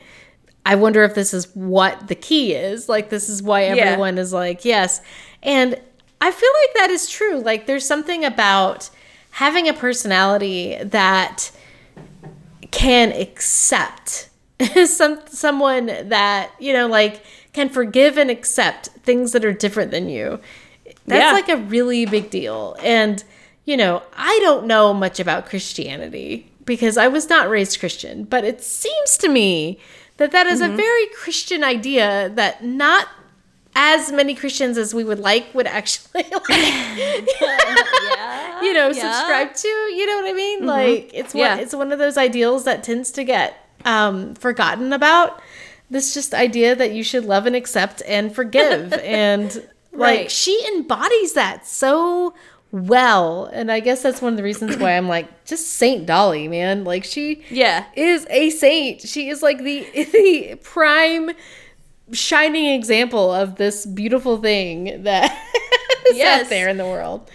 [0.65, 3.75] i wonder if this is what the key is like this is why Yeah.
[3.75, 5.01] everyone is like yes
[5.41, 5.79] and
[6.21, 8.89] i feel like that is true like there's something about
[9.31, 11.51] having a personality that
[12.71, 14.29] can accept
[14.85, 17.23] some someone that you know like
[17.53, 20.39] can forgive and accept things that are different than you
[21.05, 21.33] That's Yeah.
[21.33, 22.75] like a really big deal.
[22.81, 23.23] And,
[23.65, 28.43] you know, I don't know much about Christianity because I was not raised Christian, but
[28.43, 29.79] it seems to me
[30.17, 30.73] that that is Mm-hmm.
[30.73, 33.07] a very Christian idea that not
[33.75, 36.49] as many Christians as we would like would actually like,
[37.39, 38.61] yeah.
[38.61, 39.13] you know, Yeah.
[39.13, 39.67] subscribe to.
[39.67, 40.65] You know what I mean?
[40.65, 41.57] Like it's one, Yeah.
[41.57, 45.41] it's one of those ideals that tends to get um, forgotten about.
[45.89, 49.53] This just idea that you should love and accept and forgive, and
[49.91, 50.31] like Right.
[50.31, 52.33] she embodies that so
[52.73, 53.45] well.
[53.53, 56.83] And I guess that's one of the reasons why I'm like just Saint Dolly, man.
[56.83, 57.85] Like she Yeah.
[57.95, 59.01] is a saint.
[59.01, 61.31] She is like the the prime
[62.11, 65.31] shining example of this beautiful thing that
[66.09, 66.45] is Yes.
[66.45, 67.29] out there in the world.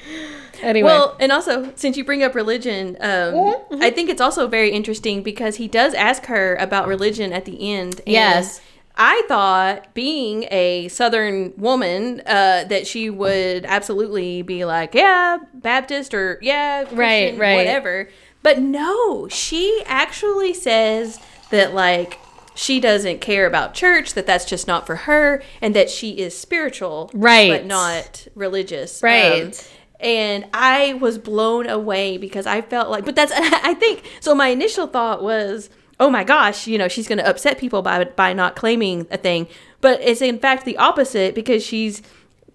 [0.60, 4.48] Anyway, Well, and also since you bring up religion, um, Mhm, I think it's also
[4.48, 8.00] very interesting because he does ask her about religion at the end.
[8.00, 8.60] and Yes.
[8.98, 16.12] I thought, being a Southern woman, uh, that she would absolutely be like, "Yeah, Baptist,"
[16.14, 17.54] or "Yeah, Christian, Right, right.
[17.56, 18.08] whatever."
[18.42, 22.18] But no, she actually says that like
[22.54, 26.36] she doesn't care about church, that that's just not for her, and that she is
[26.36, 27.48] spiritual, Right.
[27.50, 29.42] but not religious, Right.
[29.44, 29.52] Um,
[30.00, 34.34] and I was blown away because I felt like, but that's I think so.
[34.34, 38.04] My initial thought was, oh my gosh, you know, she's going to upset people by
[38.04, 39.48] by not claiming a thing,
[39.80, 42.02] but it's in fact the opposite because she's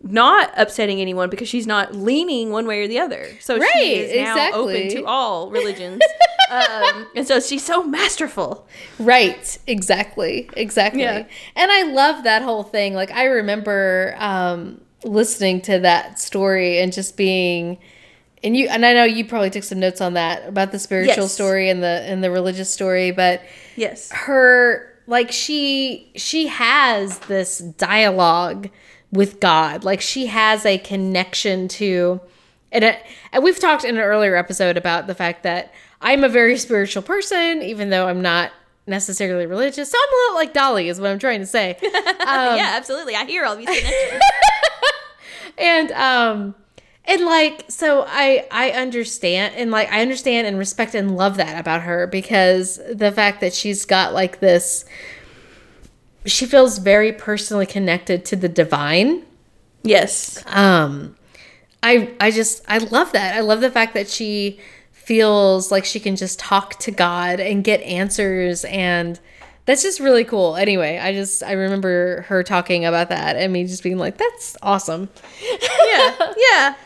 [0.01, 3.29] not upsetting anyone because she's not leaning one way or the other.
[3.39, 4.75] So Right, she is now exactly.
[4.87, 6.01] open to all religions,
[6.51, 8.67] um, and so she's so masterful.
[8.99, 11.01] Right, exactly, exactly.
[11.01, 11.25] Yeah.
[11.55, 12.93] And I love that whole thing.
[12.93, 17.77] Like I remember um, listening to that story and just being,
[18.43, 21.23] and you and I know you probably took some notes on that about the spiritual
[21.23, 21.33] Yes.
[21.33, 23.41] story and the and the religious story, but
[23.75, 24.11] Yes.
[24.11, 28.69] her like she she has this dialogue
[29.11, 29.83] with God.
[29.83, 32.19] Like she has a connection to
[32.71, 32.99] and it,
[33.31, 37.03] and we've talked in an earlier episode about the fact that I'm a very spiritual
[37.03, 38.51] person even though I'm not
[38.87, 39.89] necessarily religious.
[39.91, 41.77] So I'm a little like Dolly is what I'm trying to say.
[42.23, 43.15] Um, yeah, absolutely.
[43.15, 44.21] I hear all these connections.
[45.57, 46.55] and um
[47.05, 51.59] and like so i i understand and like i understand and respect and love that
[51.59, 54.85] about her because the fact that she's got like this
[56.25, 59.23] she feels very personally connected to the divine
[59.83, 60.43] yes.
[60.47, 61.15] um
[61.81, 64.59] i i just i love that i love the fact that she
[64.91, 69.19] feels like she can just talk to god and get answers and
[69.65, 73.65] that's just really cool anyway i just i remember her talking about that and me
[73.65, 75.09] just being like that's awesome
[75.85, 76.75] yeah, yeah.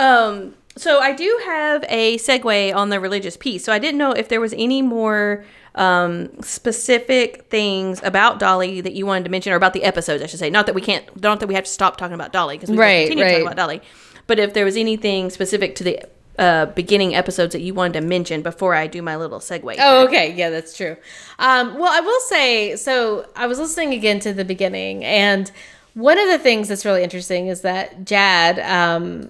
[0.00, 3.64] Um, so I do have a segue on the religious piece.
[3.64, 8.92] So I didn't know if there was any more um, specific things about Dolly that
[8.94, 10.50] you wanted to mention, or about the episodes, I should say.
[10.50, 12.78] Not that we can't, not that we have to stop talking about Dolly because we
[12.78, 13.30] Right, continue right.
[13.30, 13.82] talking about Dolly.
[14.26, 16.00] But if there was anything specific to the
[16.38, 19.76] uh, beginning episodes that you wanted to mention before I do my little segue.
[19.78, 20.32] Oh, okay.
[20.32, 20.96] Yeah, that's true.
[21.38, 23.26] Um, well, I will say so.
[23.36, 25.50] I was listening again to the beginning, and
[25.94, 29.28] one of the things that's really interesting is that Jad, um,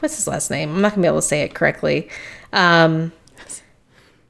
[0.00, 0.74] what's his last name?
[0.74, 2.08] I'm not gonna be able to say it correctly.
[2.52, 3.12] Um,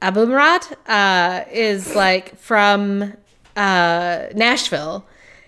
[0.01, 3.13] Abumrad uh, is like from
[3.55, 5.05] uh, Nashville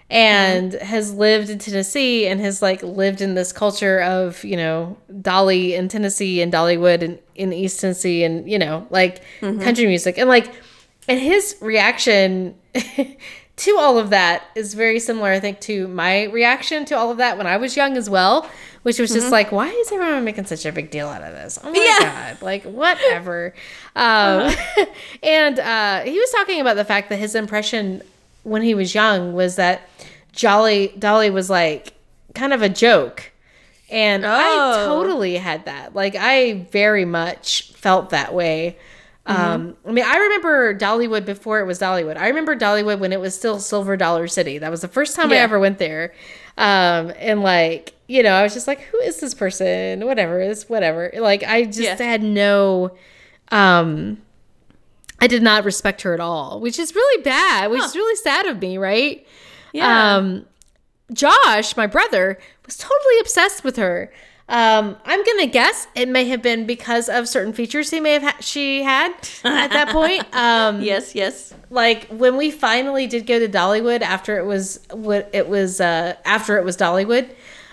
[0.09, 4.97] and has lived in Tennessee and has like lived in this culture of you know
[5.21, 10.17] Dolly in Tennessee and Dollywood and in East Tennessee and you know like country music
[10.17, 10.51] and like
[11.09, 12.55] and his reaction
[13.57, 17.17] to all of that is very similar I think to my reaction to all of
[17.17, 18.47] that when I was young as well
[18.83, 21.59] which was just like why is everyone making such a big deal out of this
[21.63, 22.33] oh my Yeah.
[22.33, 23.53] god like whatever
[23.95, 24.53] um,
[25.23, 28.01] and uh, he was talking about the fact that his impression
[28.43, 29.81] when he was young was that
[30.31, 31.93] Jolly Dolly was like
[32.35, 33.31] kind of a joke.
[33.89, 34.43] And I
[34.75, 34.85] Oh.
[34.85, 35.95] totally had that.
[35.95, 38.77] Like I very much felt that way.
[39.27, 42.15] Um, I mean, I remember Dollywood before it was Dollywood.
[42.17, 44.57] I remember Dollywood when it was still Silver Dollar City.
[44.57, 46.13] That was the first time I ever went there.
[46.57, 50.05] Um, and like, you know, I was just like, who is this person?
[50.05, 51.11] Whatever, it's whatever.
[51.17, 51.95] Like I just Yeah.
[51.97, 52.95] had no
[53.51, 54.21] um
[55.19, 58.45] I did not respect her at all, which is really bad, which is really sad
[58.45, 59.25] of me, right?
[59.73, 60.15] Yeah.
[60.17, 60.45] Um,
[61.11, 64.11] Josh, my brother, was totally obsessed with her.
[64.49, 68.23] Um, I'm gonna guess it may have been because of certain features he may have
[68.23, 69.11] ha- she had
[69.43, 70.25] at that point.
[70.33, 71.53] Um, yes, yes.
[71.69, 76.15] like when we finally did go to Dollywood after it was what it was uh,
[76.23, 77.29] after it was Dollywood.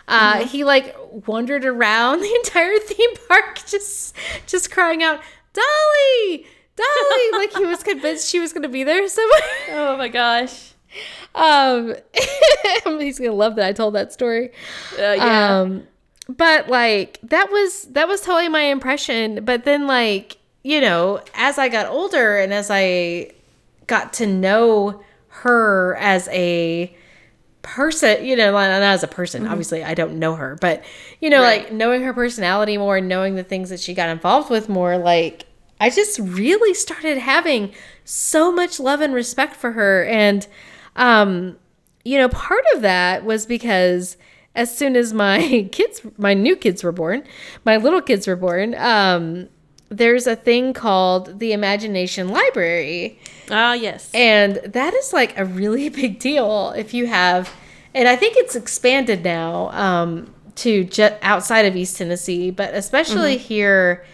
[0.09, 0.49] Uh, Mm-hmm.
[0.49, 0.97] He like
[1.29, 5.21] wandered around the entire theme park, just just crying out,
[5.53, 9.41] "Dolly, Dolly!" like he was convinced she was going to be there somewhere.
[9.71, 10.73] Oh my gosh.
[11.35, 11.95] um,
[13.01, 14.51] he's gonna love that I told that story.
[14.99, 15.61] Uh, yeah.
[15.61, 15.87] Um,
[16.29, 19.45] but like that was that was totally my impression.
[19.45, 23.33] But then like you know, as I got older and as I
[23.87, 26.97] got to know her as a
[27.63, 29.47] person, you know, not as a person.
[29.47, 30.83] Obviously, I don't know her, but
[31.21, 31.65] you know, Right.
[31.65, 34.97] like knowing her personality more, and knowing the things that she got involved with more,
[34.99, 35.45] like
[35.81, 37.73] I just really started having
[38.05, 40.47] so much love and respect for her, and
[40.97, 41.57] um,
[42.05, 44.17] you know, part of that was because
[44.55, 47.25] as soon as my kids, my new kids were born,
[47.65, 49.49] my little kids were born, um,
[49.89, 53.19] there's a thing called the Imagination Library.
[53.51, 54.11] Ah, yes.
[54.15, 57.53] And that is like a really big deal if you have,
[57.95, 63.37] and I think it's expanded now um, to just outside of East Tennessee, but especially
[63.37, 64.05] here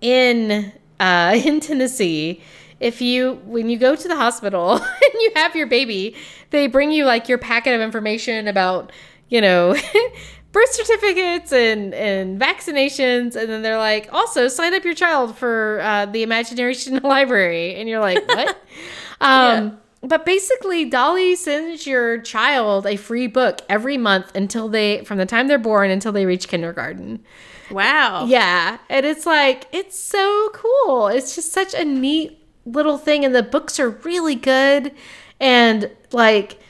[0.00, 2.42] in uh, in Tennessee.
[2.80, 6.14] If you when you go to the hospital and you have your baby,
[6.50, 8.92] they bring you like your packet of information about
[9.28, 9.74] you know
[10.52, 15.80] birth certificates and and vaccinations, and then they're like also sign up your child for
[15.82, 18.56] uh, the Imagination Library, and you're like what?
[19.20, 25.18] Um, But basically, Dolly sends your child a free book every month until they, from
[25.18, 27.24] the time they're born until they reach kindergarten.
[27.68, 28.24] wow.
[28.26, 28.78] Yeah.
[28.88, 31.08] And it's like, it's so cool.
[31.08, 33.24] It's just such a neat little thing.
[33.24, 34.92] And the books are really good.
[35.40, 36.60] And like,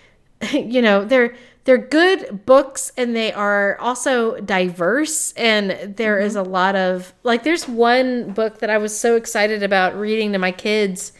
[0.51, 1.37] you know, they're,
[1.69, 5.33] they're good books and they are also diverse.
[5.33, 9.63] And there is a lot of, like, there's one book that I was so excited
[9.63, 11.13] about reading to my kids.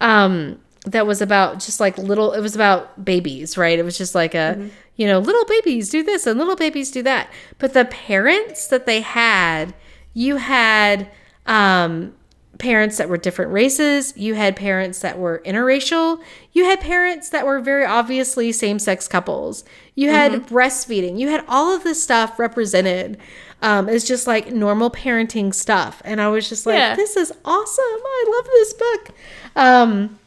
[0.00, 4.14] Um, that was about just like little it was about babies right it was just
[4.14, 7.84] like a you know little babies do this and little babies do that but the
[7.86, 9.74] parents that they had
[10.14, 11.10] you had
[11.46, 12.14] um
[12.58, 16.20] parents that were different races you had parents that were interracial
[16.52, 19.62] you had parents that were very obviously same-sex couples.
[19.94, 21.18] You had breastfeeding.
[21.18, 23.18] You had all of this stuff represented
[23.62, 26.00] um it's just like normal parenting stuff.
[26.04, 26.94] And i was just like Yeah.
[26.96, 27.84] this is awesome.
[27.84, 29.10] I love this book.
[29.56, 30.18] Um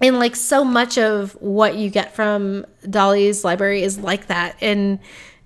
[0.00, 4.56] and like so much of what you get from Dolly's library is like that.
[4.60, 4.98] And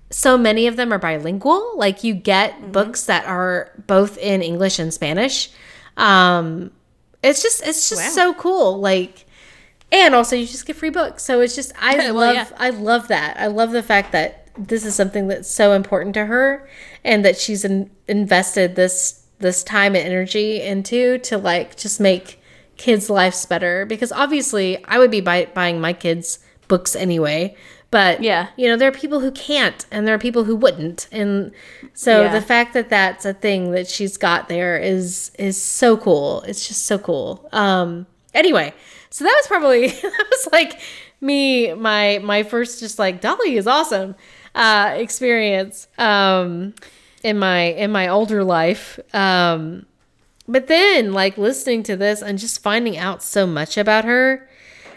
[0.09, 1.77] so many of them are bilingual.
[1.77, 5.49] Like you get books that are both in English and Spanish
[6.01, 6.71] um
[7.23, 8.09] it's just it's just Wow.
[8.09, 9.25] so cool like
[9.91, 12.47] and also you just get free books so it's just I Well, love yeah.
[12.57, 16.25] I love that I love the fact that this is something that's so important to
[16.25, 16.67] her
[17.03, 22.39] and that she's in, invested this this time and energy into to like just make
[22.77, 27.55] kids' lives better because obviously I would be buy- buying my kids books anyway.
[27.91, 28.47] But Yeah.
[28.55, 31.07] you know, there are people who can't and there are people who wouldn't.
[31.11, 31.51] And
[31.93, 32.31] so Yeah.
[32.31, 36.41] the fact that that's a thing that she's got there is is so cool.
[36.47, 37.47] It's just so cool.
[37.51, 38.73] Um anyway,
[39.09, 40.79] so that was probably that was like
[41.19, 44.15] me my my first just like Dolly is awesome
[44.55, 46.73] uh experience um
[47.23, 48.99] in my in my older life.
[49.13, 49.85] Um
[50.47, 54.47] but then like listening to this and just finding out so much about her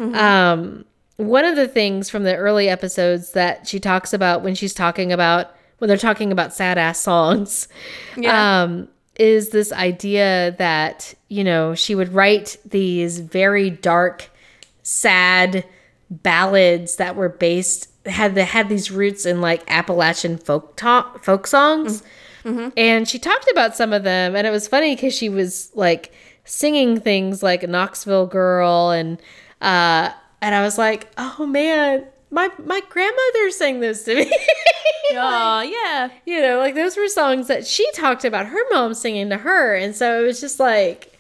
[0.01, 0.85] um
[1.17, 5.13] one of the things from the early episodes that she talks about when she's talking
[5.13, 7.69] about when they're talking about sad ass songs
[8.17, 8.63] Yeah.
[8.63, 14.29] um is this idea that you know she would write these very dark
[14.83, 15.65] sad
[16.11, 21.47] ballads that were based had the had these roots in like Appalachian folk talk folk
[21.47, 22.03] songs.
[22.77, 26.13] And she talked about some of them and it was funny cuz she was like
[26.45, 29.19] singing things like Knoxville Girl and
[29.63, 30.11] uh
[30.45, 34.31] and I was like, "Oh man, my my grandmother sang this to me."
[35.17, 36.09] Oh, yeah.
[36.25, 39.75] you know, like those were songs that she talked about her mom singing to her.
[39.75, 41.13] And so it was just like,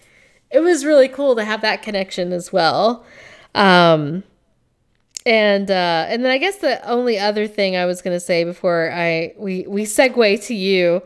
[0.50, 3.04] it was really cool to have that connection as well.
[3.54, 4.24] Um,
[5.26, 8.90] and uh, and then I guess the only other thing I was gonna say before
[8.92, 11.02] I we we segue to you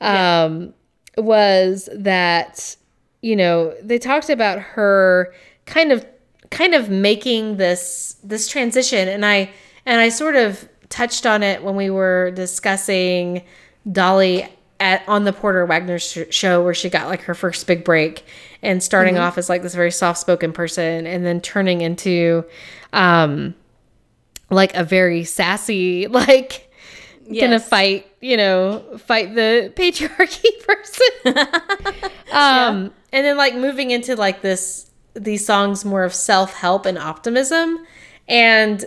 [0.00, 0.72] um,
[1.18, 2.76] was that
[3.22, 5.32] you know they talked about her
[5.66, 6.06] kind of
[6.50, 9.08] kind of making this this transition.
[9.08, 9.50] And I
[9.86, 13.42] and I sort of touched on it when we were discussing
[13.90, 14.46] Dolly
[14.80, 18.24] at on the Porter Wagoner sh- show where she got like her first big break
[18.62, 22.44] and starting off as like this very soft spoken person and then turning into
[22.92, 23.54] um
[24.50, 26.70] like a very sassy like
[27.40, 32.10] gonna fight you know fight the patriarchy person.
[32.32, 34.89] Um and then like moving into like this
[35.24, 37.78] these songs more of self-help and optimism
[38.28, 38.84] and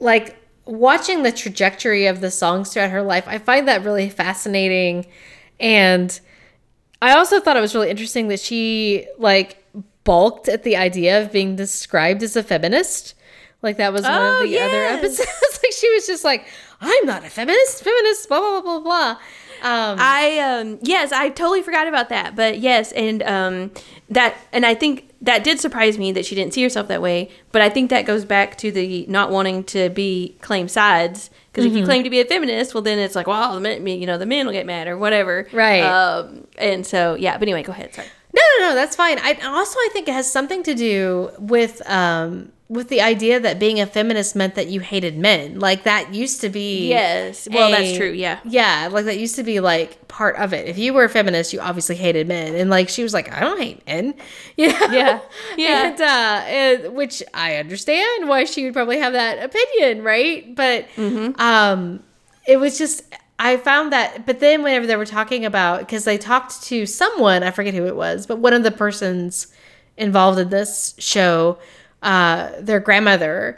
[0.00, 5.06] like watching the trajectory of the songs throughout her life i find that really fascinating
[5.60, 6.20] and
[7.02, 9.64] i also thought it was really interesting that she like
[10.04, 13.14] balked at the idea of being described as a feminist
[13.62, 15.28] Like that was one Oh, of the other episodes.
[15.62, 16.46] like she was just like,
[16.80, 19.10] I'm not a feminist, feminist, blah blah blah blah blah.
[19.62, 22.36] Um, I um yes, I totally forgot about that.
[22.36, 23.72] But yes, and um
[24.10, 27.30] that and I think that did surprise me that she didn't see herself that way.
[27.50, 31.30] But I think that goes back to the not wanting to be claim sides.
[31.50, 33.84] Because if you claim to be a feminist, well, then it's like, well, the men,
[33.86, 35.82] you know, the men will get mad or whatever, Right.
[35.82, 37.36] Um, and so, yeah.
[37.36, 37.92] But anyway, go ahead.
[37.94, 38.06] Sorry.
[38.32, 39.18] No, no, no, that's fine.
[39.18, 43.58] I also I think it has something to do with um with the idea that
[43.58, 45.58] being a feminist meant that you hated men.
[45.58, 47.48] Like that used to be Yes.
[47.50, 48.10] Well, that's true.
[48.10, 48.40] Yeah.
[48.44, 50.68] Yeah, like that used to be like part of it.
[50.68, 52.54] If you were a feminist, you obviously hated men.
[52.54, 54.14] And like she was like, I don't hate men.
[54.56, 54.92] Yeah.
[54.92, 55.20] Yeah.
[55.56, 55.86] Yeah.
[55.88, 60.54] And, uh, and- which I understand why she would probably have that opinion, right?
[60.54, 61.40] But Mm-hmm.
[61.40, 62.02] um
[62.46, 63.02] it was just
[63.38, 67.42] I found that but then whenever they were talking about because they talked to someone,
[67.42, 69.46] I forget who it was, but one of the persons
[69.96, 71.58] involved in this show,
[72.02, 73.56] uh, their grandmother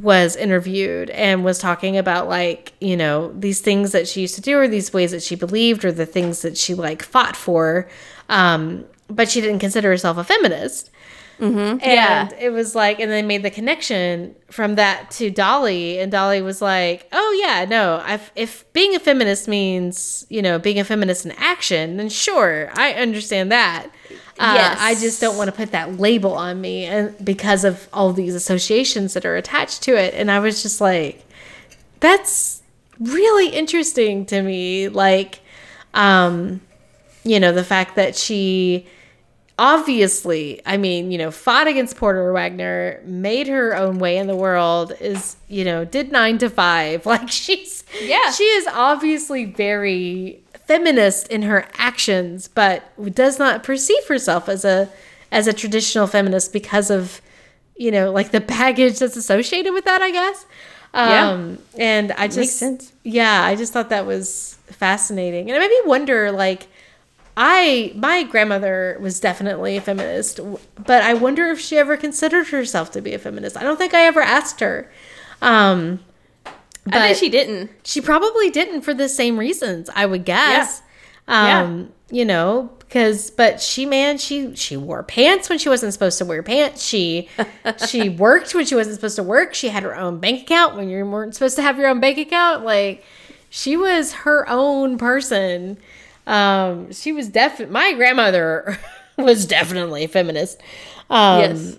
[0.00, 4.40] was interviewed and was talking about like you know these things that she used to
[4.40, 7.88] do or these ways that she believed or the things that she like fought for
[8.28, 10.88] um but she didn't consider herself a feminist.
[11.40, 12.30] And Yeah.
[12.38, 16.62] it was like and they made the connection from that to dolly and dolly was
[16.62, 21.26] like oh yeah no I've, if being a feminist means you know being a feminist
[21.26, 23.88] in action then sure i understand that
[24.38, 24.78] uh, Yes.
[24.80, 28.34] I just don't want to put that label on me, and because of all these
[28.34, 30.14] associations that are attached to it.
[30.14, 31.24] And I was just like,
[32.00, 32.62] that's
[32.98, 34.88] really interesting to me.
[34.88, 35.40] Like,
[35.94, 36.60] um,
[37.24, 38.86] you know, the fact that she
[39.58, 44.34] obviously, I mean, you know, fought against Porter Wagoner, made her own way in the
[44.36, 47.06] world, is, you know, did nine to five.
[47.12, 48.30] Like, she's, Yeah.
[48.32, 52.84] she is obviously very feminist in her actions, but
[53.14, 54.88] does not perceive herself as a,
[55.30, 57.20] as a traditional feminist because of,
[57.76, 60.46] you know, like the baggage that's associated with that, I guess.
[60.94, 61.30] Yeah.
[61.30, 62.92] Um, and I just, sense.
[63.02, 65.50] yeah, I just thought that was fascinating.
[65.50, 66.68] And it made me wonder, like,
[67.36, 70.38] I my grandmother was definitely a feminist,
[70.76, 73.56] but I wonder if she ever considered herself to be a feminist.
[73.56, 74.90] I don't think I ever asked her.
[75.40, 76.00] Um,
[76.84, 77.70] but I bet she didn't.
[77.84, 80.82] she probably didn't for the same reasons, I would guess.
[81.28, 81.60] Yeah.
[81.62, 86.18] Um, you know, because but she man, she she wore pants when she wasn't supposed
[86.18, 86.84] to wear pants.
[86.84, 87.28] She
[87.88, 89.54] she worked when she wasn't supposed to work.
[89.54, 92.18] She had her own bank account when you weren't supposed to have your own bank
[92.18, 92.64] account.
[92.64, 93.04] Like
[93.48, 95.78] she was her own person.
[96.26, 98.78] Um, she was definitely my grandmother
[99.16, 100.60] was definitely a feminist.
[101.08, 101.76] Um, Yes.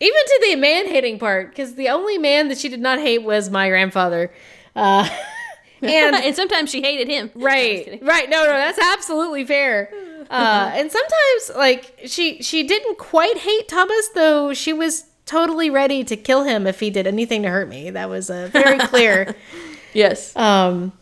[0.00, 3.22] Even to the man hating part, because the only man that she did not hate
[3.22, 4.32] was my grandfather.
[4.74, 5.08] Uh,
[5.82, 7.30] and and sometimes she hated him.
[7.34, 9.92] right, right, no, no, that's absolutely fair.
[10.30, 16.02] Uh, and sometimes, like she she didn't quite hate Thomas, though she was totally ready
[16.02, 17.90] to kill him if he did anything to hurt me.
[17.90, 19.34] That was uh, very clear.
[19.92, 20.34] Yes.
[20.34, 20.92] um,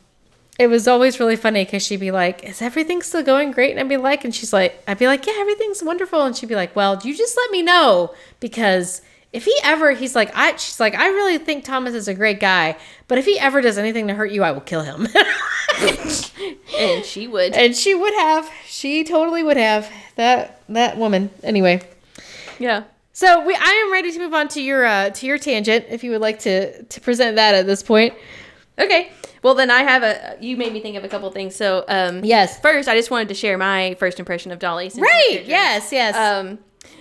[0.59, 3.80] it was always really funny because she'd be like, "Is everything still going great?" And
[3.80, 6.55] I'd be like, and she's like, "I'd be like, yeah, everything's wonderful." And she'd be
[6.55, 9.00] like, "Well, you just let me know because
[9.32, 12.38] if he ever, he's like, I, she's like, I really think Thomas is a great
[12.38, 12.76] guy,
[13.09, 15.09] but if he ever does anything to hurt you, I will kill him."
[16.78, 17.55] and she would.
[17.55, 21.30] and she would have, she totally would have that that woman.
[21.42, 21.80] Anyway,
[22.59, 22.84] Yeah.
[23.12, 26.05] so we, I am ready to move on to your uh, to your tangent if
[26.05, 28.14] you would like to to present that at this point.
[28.78, 29.11] Okay.
[29.43, 30.36] Well, then I have a.
[30.40, 31.55] You made me think of a couple things.
[31.57, 32.59] So, um, Yes.
[32.61, 34.88] First, I just wanted to share my first impression of Dolly.
[34.88, 35.43] since Right.
[35.45, 35.93] Yes.
[35.93, 36.16] Yes.
[36.16, 36.59] Um,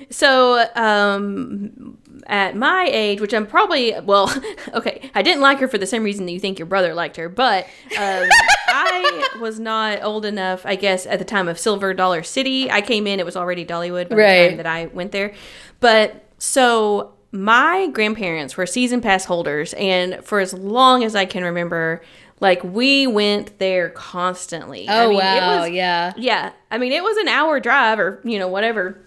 [0.10, 4.34] so, um, at my age, which I'm probably well,
[4.74, 7.18] okay, I didn't like her for the same reason that you think your brother liked
[7.18, 7.66] her, but
[7.98, 8.28] um,
[8.68, 12.70] I was not old enough, I guess, at the time of Silver Dollar City.
[12.72, 15.34] I came in; it was already Dollywood by the time that I went there.
[15.80, 21.44] But so my grandparents were season pass holders, and for as long as I can
[21.44, 22.02] remember.
[22.42, 24.90] Like we went there constantly.
[24.90, 25.60] I oh mean, it wow.
[25.62, 26.14] was- yeah.
[26.18, 28.98] yeah, I mean, it was an hour drive or, you know, whatever,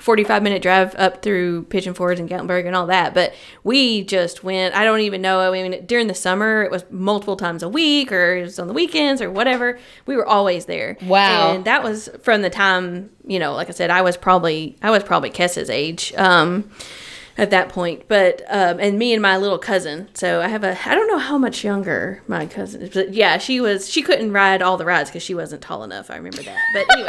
[0.00, 3.14] 45 minute drive up through Pigeon Forge and Gatlinburg and all that.
[3.14, 5.38] But we just went, I don't even know.
[5.40, 8.66] I mean, during the summer, it was multiple times a week or it was on
[8.66, 9.78] the weekends or whatever.
[10.06, 10.96] We were always there.
[11.02, 11.54] Wow.
[11.54, 14.90] And that was from the time, you know, like I said, I was probably, I
[14.90, 16.12] was probably Kessa's age.
[16.16, 16.68] Um,
[17.36, 20.08] at that point, but um, and me and my little cousin.
[20.14, 23.38] So I have a I don't know how much younger my cousin is, but yeah,
[23.38, 26.10] she was she couldn't ride all the rides because she wasn't tall enough.
[26.10, 26.58] I remember that.
[26.72, 27.08] But anyway,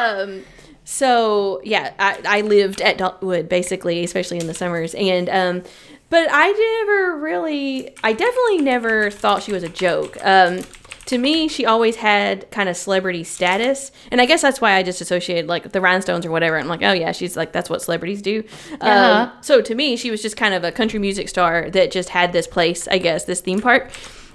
[0.02, 0.44] um,
[0.84, 5.62] so yeah, I, I lived at Dollywood basically, especially in the summers, and um,
[6.10, 10.16] but I never really, I definitely never thought she was a joke.
[10.24, 10.60] Um,
[11.06, 14.82] to me, she always had kind of celebrity status, and I guess that's why I
[14.82, 16.58] just associated like the rhinestones or whatever.
[16.58, 18.42] I'm like, oh yeah, she's like that's what celebrities do.
[18.80, 19.30] Uh-huh.
[19.30, 22.08] Um, so to me, she was just kind of a country music star that just
[22.08, 23.90] had this place, I guess, this theme park.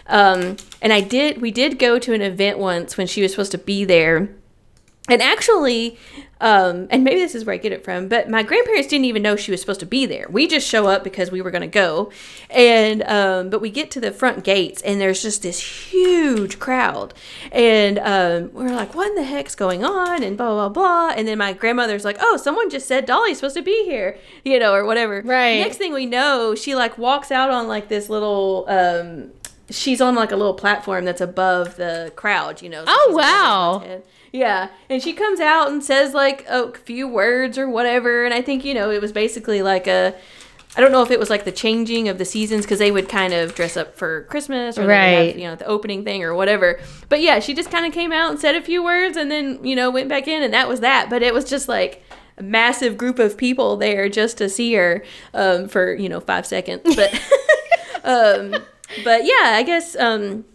[0.05, 3.51] Um, and I did, we did go to an event once when she was supposed
[3.51, 4.29] to be there.
[5.11, 5.97] And actually,
[6.41, 9.21] um, and maybe this is where I get it from, but my grandparents didn't even
[9.21, 10.27] know she was supposed to be there.
[10.29, 12.11] We just show up because we were going to go,
[12.49, 17.13] and um, but we get to the front gates and there's just this huge crowd,
[17.51, 21.13] and um, we're like, "What in the heck's going on?" And blah blah blah.
[21.15, 24.59] And then my grandmother's like, "Oh, someone just said Dolly's supposed to be here," you
[24.59, 25.21] know, or whatever.
[25.25, 25.59] Right.
[25.59, 28.65] Next thing we know, she like walks out on like this little.
[28.69, 29.31] Um,
[29.69, 32.85] she's on like a little platform that's above the crowd, you know.
[32.85, 34.01] so Oh, wow.
[34.31, 38.41] Yeah, and she comes out and says like a few words or whatever, and I
[38.41, 40.13] think you know it was basically like a.
[40.77, 43.09] I don't know if it was like the changing of the seasons because they would
[43.09, 45.29] kind of dress up for Christmas or Right.
[45.29, 46.79] have, you know the opening thing or whatever.
[47.09, 49.63] But yeah, she just kind of came out and said a few words and then
[49.65, 51.09] you know went back in and that was that.
[51.09, 52.03] But it was just like
[52.37, 55.03] a massive group of people there just to see her
[55.33, 56.95] um, for you know five seconds.
[56.95, 57.13] But
[58.03, 58.51] um,
[59.03, 60.45] but yeah, I guess um,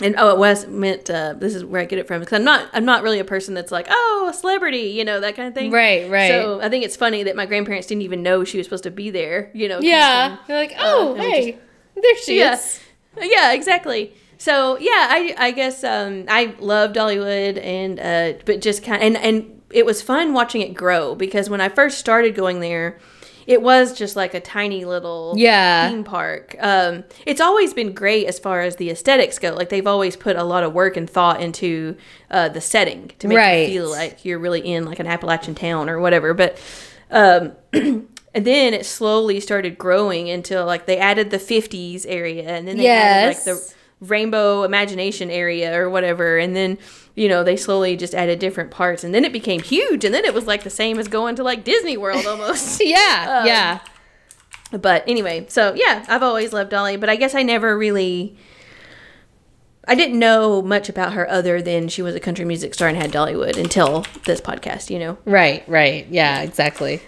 [0.00, 1.08] and oh, it was meant.
[1.08, 2.68] Uh, this is where I get it from because I'm not.
[2.72, 5.54] I'm not really a person that's like, oh, a celebrity, you know, that kind of
[5.54, 5.70] thing.
[5.70, 6.28] Right, right.
[6.28, 8.90] So I think it's funny that my grandparents didn't even know she was supposed to
[8.90, 9.50] be there.
[9.54, 9.78] You know.
[9.80, 10.38] Yeah.
[10.48, 11.58] You're like, oh, and we hey,
[11.94, 12.54] there she yeah.
[12.54, 12.80] is.
[13.20, 14.14] yeah, exactly.
[14.38, 19.16] So yeah, I I guess um, I love Dollywood and uh, but just kind and
[19.16, 22.98] and it was fun watching it grow because when I first started going there,
[23.46, 25.88] it was just like a tiny little Yeah.
[25.90, 26.56] theme park.
[26.60, 29.52] Um, it's always been great as far as the aesthetics go.
[29.54, 31.96] Like they've always put a lot of work and thought into
[32.30, 33.68] uh, the setting to make Right.
[33.68, 36.34] you feel like you're really in like an Appalachian town or whatever.
[36.34, 36.58] But
[37.10, 42.66] um, and then it slowly started growing until like they added the 50s area and
[42.66, 43.74] then they added like the Yes.
[44.00, 46.76] Rainbow imagination area or whatever and then
[47.14, 50.24] you know they slowly just added different parts and then it became huge and then
[50.24, 53.80] it was like the same as going to like disney world almost Yeah, Um, yeah.
[54.78, 58.36] but anyway so yeah i've always loved dolly but i guess i never really
[59.86, 62.96] i didn't know much about her other than she was a country music star and
[62.98, 66.06] had dollywood until this podcast you know Right, right.
[66.10, 67.00] Yeah, exactly.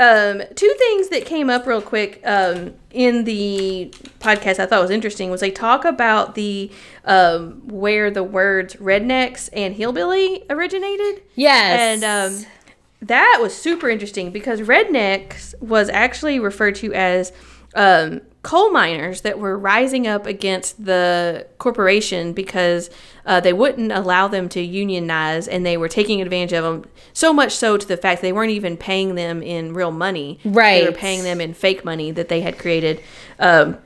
[0.00, 4.90] Um, two things that came up real quick um, in the podcast I thought was
[4.90, 6.72] interesting was they talk about the
[7.04, 11.22] um, where the words rednecks and hillbilly originated.
[11.34, 12.02] Yes.
[12.02, 12.46] And um,
[13.02, 17.32] that was super interesting because rednecks was actually referred to as
[17.74, 22.88] um, coal miners that were rising up against the corporation because
[23.26, 27.32] uh, they wouldn't allow them to unionize and they were taking advantage of them so
[27.34, 30.38] much so to the fact they weren't even paying them in real money.
[30.44, 33.02] right They were paying them in fake money that they had created.
[33.38, 33.76] Um,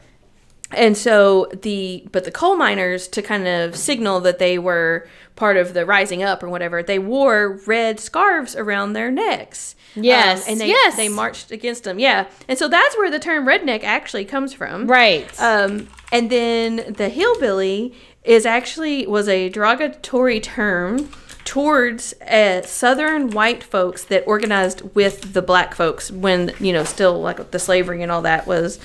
[0.70, 5.06] and so the but the coal miners to kind of signal that they were
[5.36, 9.74] part of the rising up or whatever, they wore red scarves around their necks.
[9.96, 10.96] Um, Yes, and they yes.
[10.96, 11.98] they marched against them.
[11.98, 14.86] Yeah, and so that's where the term redneck actually comes from.
[14.88, 15.28] right.
[15.40, 21.10] Um, and then the hillbilly is actually was a derogatory term
[21.44, 27.20] towards uh, southern white folks that organized with the black folks when you know still
[27.20, 28.80] like the slavery and all that was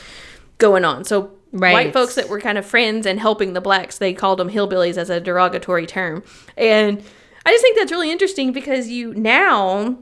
[0.58, 1.06] going on.
[1.06, 1.74] So Right.
[1.74, 4.98] white folks that were kind of friends and helping the blacks, they called them hillbillies
[4.98, 6.24] as a derogatory term.
[6.56, 7.04] And
[7.46, 9.98] I just think that's really interesting because you now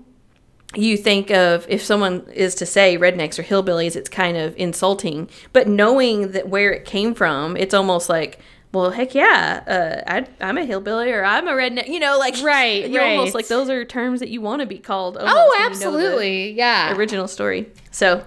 [0.76, 5.30] you think of if someone is to say rednecks or hillbillies, it's kind of insulting.
[5.54, 8.39] But knowing that where it came from, it's almost like,
[8.74, 11.88] well, heck yeah, uh, I, I'm a hillbilly or I'm a redneck.
[11.88, 13.36] You know, like Right, You're almost right.
[13.36, 15.18] like those are terms that you want to be called.
[15.18, 16.52] oh, when you know absolutely.
[16.52, 16.95] yeah.
[16.98, 17.72] original story.
[17.91, 18.26] So,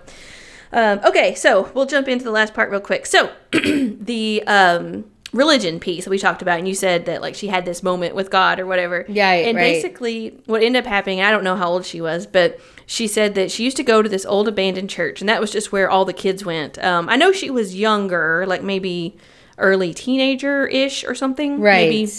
[0.73, 3.07] um, okay, so we'll jump into the last part real quick.
[3.07, 7.49] So, the um, religion piece that we talked about, and you said that like she
[7.49, 9.05] had this moment with God or whatever.
[9.09, 9.75] Yeah, And right.
[9.75, 13.35] basically, what ended up happening, I don't know how old she was, but she said
[13.35, 15.91] that she used to go to this old abandoned church, and that was just where
[15.91, 16.83] all the kids went.
[16.83, 19.17] Um, I know she was younger, like maybe
[19.59, 21.61] early teenager ish or something.
[21.61, 21.89] Right.
[21.89, 22.11] Maybe,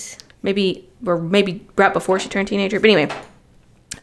[0.43, 2.79] maybe, or maybe right before she turned teenager.
[2.79, 3.13] But anyway,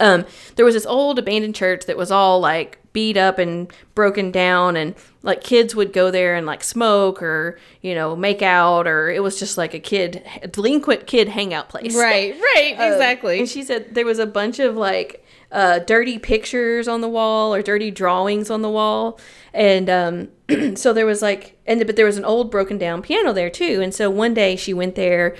[0.00, 0.26] um,
[0.56, 4.74] there was this old abandoned church that was all like beat up and broken down
[4.74, 4.92] and
[5.22, 9.22] like kids would go there and like smoke or you know make out or it
[9.22, 12.74] was just like a kid a delinquent kid hangout place Right, right.
[12.78, 13.38] Um, exactly.
[13.38, 17.54] and she said there was a bunch of like uh, dirty pictures on the wall
[17.54, 19.18] or dirty drawings on the wall.
[19.54, 20.28] And um,
[20.76, 23.80] so there was like, and but there was an old broken down piano there too.
[23.82, 25.36] And so one day she went there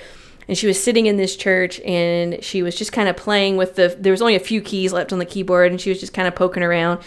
[0.47, 3.75] and she was sitting in this church and she was just kind of playing with
[3.75, 6.13] the, there was only a few keys left on the keyboard and she was just
[6.13, 6.99] kind of poking around.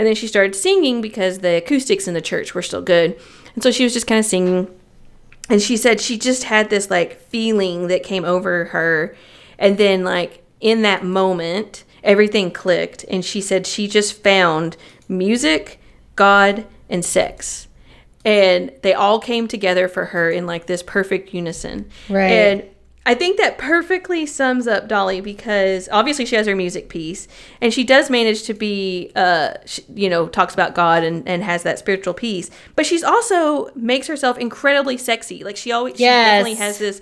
[0.00, 3.20] And then she started singing because the acoustics in the church were still good.
[3.52, 4.74] And so she was just kind of singing.
[5.50, 9.14] And she said she just had this like feeling that came over her.
[9.58, 13.04] And then, like, in that moment, everything clicked.
[13.10, 15.78] And she said she just found music,
[16.16, 17.68] God, and sex.
[18.24, 21.90] And they all came together for her in like this perfect unison.
[22.08, 22.30] Right.
[22.32, 22.62] And
[23.06, 27.28] I think that perfectly sums up Dolly because obviously she has her music piece
[27.60, 31.42] and she does manage to be, uh, sh you know, talks about God and, and
[31.42, 32.50] has that spiritual piece.
[32.76, 35.42] But she's also makes herself incredibly sexy.
[35.42, 37.00] Like she always, she definitely has this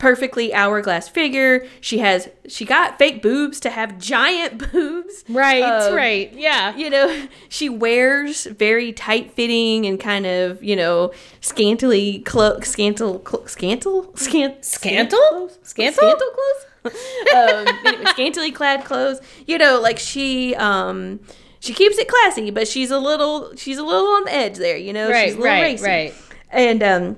[0.00, 1.64] perfectly hourglass figure.
[1.80, 5.22] She has, she got fake boobs to have giant boobs.
[5.28, 6.32] Right, Um, right.
[6.32, 6.74] Yeah.
[6.74, 13.20] you know, she wears very tight fitting and kind of, you know, scantily clo- scantal
[13.28, 15.10] cl- scantal scant Scantal?
[15.10, 15.58] clothes?
[15.62, 15.94] Scantal?
[15.98, 16.66] scantal clothes
[17.36, 21.20] um anyway, scantily clad clothes you know like she um
[21.58, 24.78] she keeps it classy but she's a little she's a little on the edge there
[24.78, 25.84] you know Right, she's a little right, racy.
[25.84, 26.14] right.
[26.50, 27.16] and um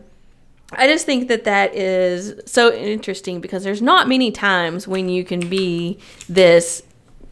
[0.75, 5.25] I just think that that is so interesting because there's not many times when you
[5.25, 5.99] can be
[6.29, 6.83] this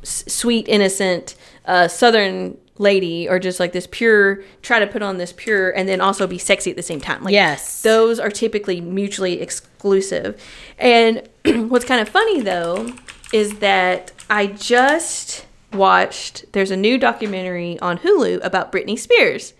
[0.02, 1.34] sweet, innocent
[1.66, 5.88] uh, Southern lady or just like this pure, try to put on this pure and
[5.88, 7.22] then also be sexy at the same time.
[7.22, 7.82] Like, Yes.
[7.82, 10.40] Those are typically mutually exclusive.
[10.78, 11.28] And
[11.68, 12.92] what's kind of funny though
[13.32, 19.52] is that I just watched, there's a new documentary on Hulu about Britney Spears.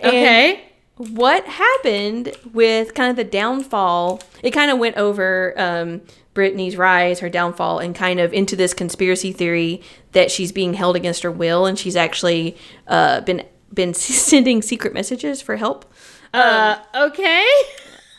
[0.00, 0.64] And Okay.
[1.10, 6.00] What happened with kind of the downfall it kind of went over um,
[6.34, 9.82] Britney's rise, her downfall, and kind of into this conspiracy theory
[10.12, 14.94] that she's being held against her will, and she's actually uh, been been sending secret
[14.94, 15.92] messages for help.
[16.32, 17.46] Uh, okay.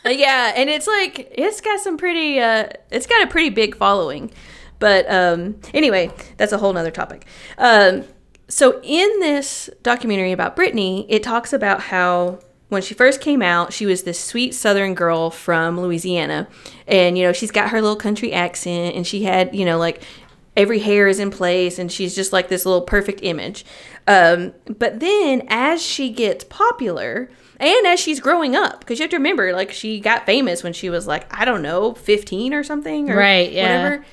[0.06, 3.76] Uh, yeah, and it's like it's got some pretty uh it's got a pretty big
[3.76, 4.30] following.
[4.78, 7.26] But um anyway, that's a whole nother topic.
[7.58, 8.04] Um
[8.46, 12.38] so in this documentary about Britney, it talks about how
[12.68, 16.48] when she first came out, she was this sweet southern girl from Louisiana.
[16.86, 20.02] And you know, she's got her little country accent and she had, you know, like
[20.56, 23.64] every hair is in place and she's just like this little perfect image.
[24.06, 27.28] Um, but then as she gets popular
[27.60, 30.72] and as she's growing up, because you have to remember, like she got famous when
[30.72, 33.82] she was like, I don't know, 15 or something or Right, yeah.
[33.84, 34.04] whatever.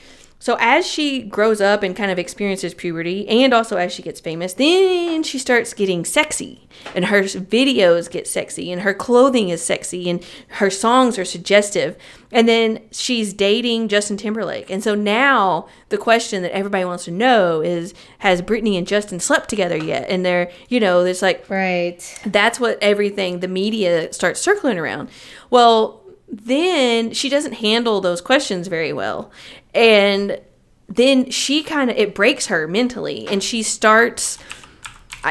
[0.41, 4.19] So as she grows up and kind of experiences puberty and also as she gets
[4.19, 9.63] famous, then she starts getting sexy and her videos get sexy and her clothing is
[9.63, 11.95] sexy and her songs are suggestive.
[12.31, 14.71] And then she's dating Justin Timberlake.
[14.71, 19.19] And so now the question that everybody wants to know is has Britney and Justin
[19.19, 20.09] slept together yet?
[20.09, 21.99] And they're, you know, there's like Right.
[22.25, 25.09] that's what everything the media starts circling around
[25.51, 29.29] well then she doesn't handle those questions very well
[29.73, 30.39] and
[30.87, 33.27] then she kind of it breaks her mentally.
[33.27, 34.37] And she starts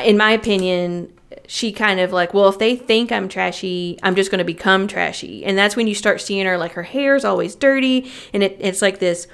[0.05, 1.13] in my opinion
[1.47, 4.87] she kind of like well if they think i'm trashy i'm just going to become
[4.87, 5.45] trashy.
[5.45, 8.11] And that's when you start seeing her like her hair's always dirty.
[8.33, 9.27] And it, it's like this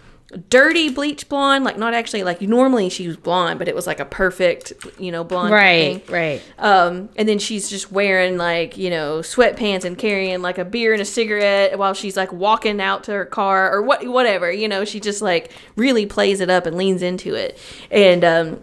[0.51, 4.01] dirty bleach blonde like not actually like normally she was blonde but it was like
[4.01, 6.03] a perfect you know blonde Right.
[6.03, 6.13] thing.
[6.13, 6.43] Right.
[6.59, 10.93] Um, and then she's just wearing like, you know, sweatpants and carrying like a beer
[10.93, 14.67] and a cigarette while she's like walking out to her car or what, whatever, you
[14.67, 17.57] know, she just like really plays it up and leans into it.
[17.93, 18.63] And, um,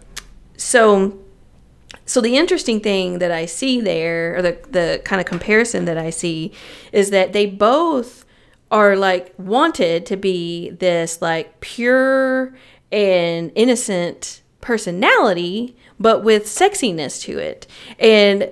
[0.57, 1.17] so,
[2.05, 5.97] so the interesting thing that I see there, or the, the kind of comparison that
[5.97, 6.51] I see
[6.91, 8.22] is that they both
[8.73, 12.55] are like wanted to be this like pure
[12.91, 17.67] and innocent personality, but with sexiness to it.
[17.99, 18.49] And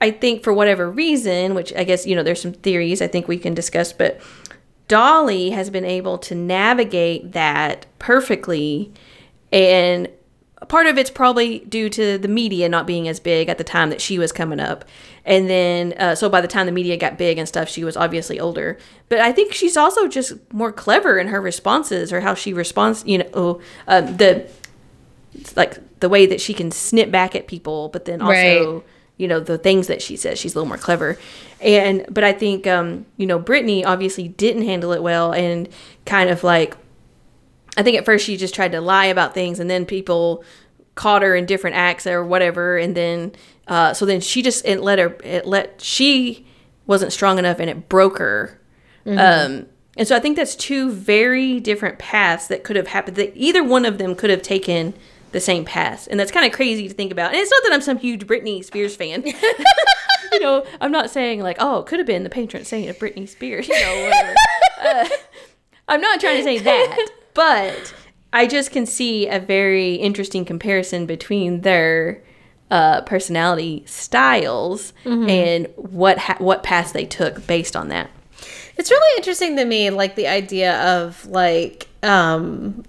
[0.00, 3.28] I think for whatever reason, which I guess, you know, there's some theories I think
[3.28, 4.20] we can discuss, but
[4.88, 8.92] Dolly has been able to navigate that perfectly.
[9.52, 10.08] And
[10.68, 13.90] part of it's probably due to the media not being as big at the time
[13.90, 14.84] that she was coming up.
[15.24, 17.96] And then, uh, so by the time the media got big and stuff, she was
[17.96, 18.78] obviously older.
[19.08, 23.04] But I think she's also just more clever in her responses or how she responds,
[23.06, 24.48] you know, um, the
[25.56, 28.82] like the way that she can snip back at people, but then also, Right.
[29.16, 31.18] you know, the things that she says, she's a little more clever.
[31.60, 35.68] And, but I think, um, you know, Britney obviously didn't handle it well and
[36.04, 36.76] kind of like,
[37.76, 40.44] I think at first she just tried to lie about things and then people
[40.94, 42.78] caught her in different acts or whatever.
[42.78, 43.32] And then,
[43.66, 46.46] uh, so then she just, it let her, it let, she
[46.86, 48.60] wasn't strong enough and it broke her.
[49.06, 49.66] Um,
[49.96, 53.16] and so I think that's two very different paths that could have happened.
[53.16, 54.94] That either one of them could have taken
[55.32, 57.32] the same path, and that's kind of crazy to think about.
[57.32, 59.24] And it's not that I'm some huge Britney Spears fan.
[60.32, 62.98] you know, I'm not saying like, oh, it could have been the patron saint of
[62.98, 63.68] Britney Spears.
[63.68, 64.34] You know, whatever.
[64.82, 65.08] uh,
[65.86, 67.94] I'm not trying to say that, but
[68.32, 72.22] I just can see a very interesting comparison between their
[72.70, 75.28] uh, personality styles Mm-hmm.
[75.28, 78.10] and what ha- what paths they took based on that.
[78.76, 82.82] It's really interesting to me, like the idea of like um,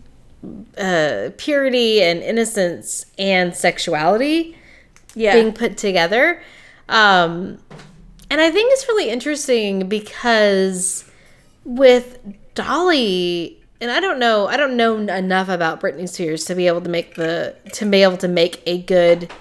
[0.77, 4.57] uh, purity and innocence and sexuality
[5.13, 5.33] Yeah.
[5.33, 6.41] being put together.
[6.89, 7.59] Um,
[8.31, 11.05] and I think it's really interesting because
[11.63, 12.17] with
[12.55, 16.81] Dolly, and I don't know, I don't know enough about Britney Spears to be able
[16.81, 19.31] to make the to be able to make a good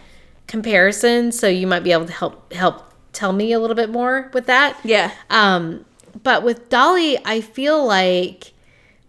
[0.47, 1.33] comparison.
[1.33, 4.45] So you might be able to help help tell me a little bit more with
[4.45, 4.79] that.
[4.85, 5.13] yeah.
[5.31, 5.87] Um,
[6.23, 8.53] but with Dolly, I feel like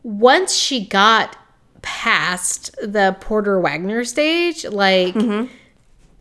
[0.03, 1.35] once she got
[1.81, 5.15] past the Porter Wagoner stage, like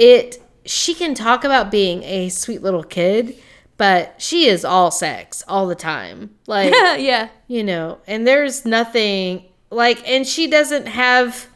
[0.01, 3.37] it, she can talk about being a sweet little kid,
[3.77, 6.31] but she is all sex all the time.
[6.47, 7.29] Like, yeah.
[7.49, 11.49] you know, and there's nothing like, and she doesn't have.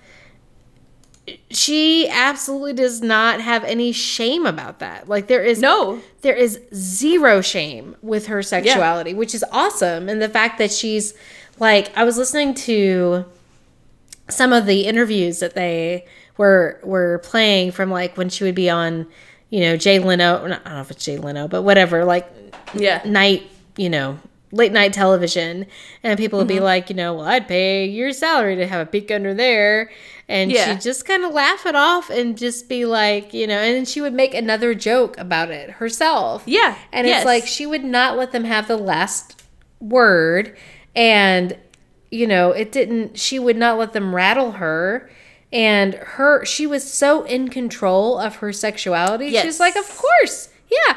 [1.51, 5.09] She absolutely does not have any shame about that.
[5.09, 6.01] Like there is No.
[6.23, 10.09] there is zero shame with her sexuality, which is awesome.
[10.09, 11.13] And the fact that she's
[11.59, 13.27] like, I was listening to
[14.31, 16.07] some of the interviews that they
[16.39, 19.07] were were playing from like when she would be on,
[19.51, 20.45] you know, Jay Leno.
[20.45, 22.31] I don't know if it's Jay Leno, but whatever, like
[22.75, 23.01] Yeah.
[23.05, 24.19] night, you know,
[24.51, 25.67] late night television,
[26.03, 26.65] and people would be mm-hmm.
[26.65, 29.91] like, you know, well, I'd pay your salary to have a peek under there,
[30.29, 30.73] and Yeah.
[30.73, 34.01] she'd just kind of laugh it off and just be like, you know, and she
[34.01, 36.43] would make another joke about it herself.
[36.47, 36.77] Yeah.
[36.93, 37.19] And Yes.
[37.19, 39.43] it's like she would not let them have the last
[39.81, 40.57] word.
[40.95, 41.57] And,
[42.11, 45.11] you know, it didn't, she would not let them rattle her.
[45.53, 49.31] And her, she was so in control of her sexuality.
[49.31, 50.51] She's like, of course.
[50.71, 50.97] Yeah.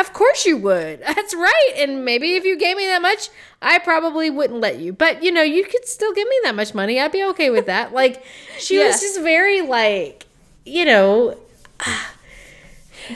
[0.00, 1.00] Of course you would.
[1.06, 1.72] That's right.
[1.76, 3.28] And maybe if you gave me that much,
[3.60, 4.92] I probably wouldn't let you.
[4.92, 6.98] But, you know, you could still give me that much money.
[6.98, 7.92] I'd be okay with that.
[8.02, 8.24] Like,
[8.58, 8.86] she Yeah.
[8.88, 10.26] was just very, like,
[10.64, 11.36] you know,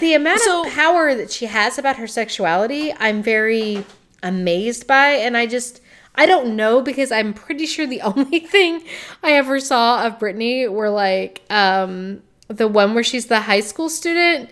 [0.00, 3.84] the amount So- of power that she has about her sexuality, I'm very
[4.22, 5.08] amazed by.
[5.12, 5.80] And I just,
[6.16, 8.82] I don't know because I'm pretty sure the only thing
[9.22, 13.88] I ever saw of Britney were like um, the one where she's the high school
[13.88, 14.50] student.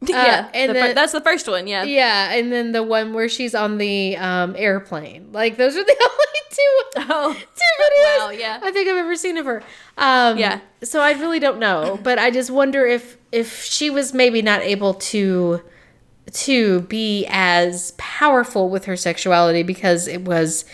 [0.02, 0.46] yeah.
[0.46, 1.66] Uh, and the fir- that's the first one.
[1.66, 1.82] Yeah.
[1.84, 5.30] Yeah, and then the one where she's on the um, airplane.
[5.32, 7.32] Like those are the only two Oh.
[7.32, 8.60] two videos Wow, yeah.
[8.62, 9.62] I think I've ever seen of her.
[9.96, 10.60] Um, Yeah.
[10.82, 14.60] So I really don't know, but I just wonder if if she was maybe not
[14.62, 15.62] able to
[16.32, 20.64] to be as powerful with her sexuality because it was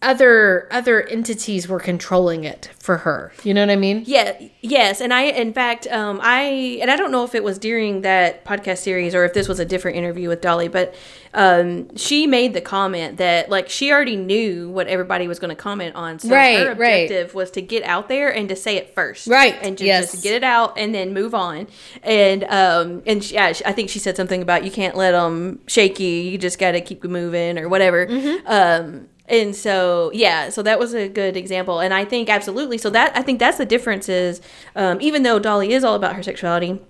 [0.00, 3.32] other other entities were controlling it for her.
[3.42, 4.04] You know what I mean?
[4.06, 7.58] Yeah, yes, and I, in fact, um, I, and I don't know if it was
[7.58, 10.94] during that podcast series or if this was a different interview with Dolly, but
[11.34, 15.60] um, she made the comment that like she already knew what everybody was going to
[15.60, 17.02] comment on, so Right, her right.
[17.02, 20.12] objective was to get out there and to say it first, Right, and just, yes.
[20.12, 21.66] just get it out and then move on,
[22.04, 25.58] and um, and she, yeah, I think she said something about you can't let them
[25.66, 28.46] shake you, you just got to keep moving or whatever, Mm-hmm.
[28.46, 29.08] um.
[29.28, 31.80] And so, yeah, so that was a good example.
[31.80, 32.78] And I think absolutely.
[32.78, 34.40] So that I think that's the difference is,
[34.74, 36.80] um, even though Dolly is all about her sexuality,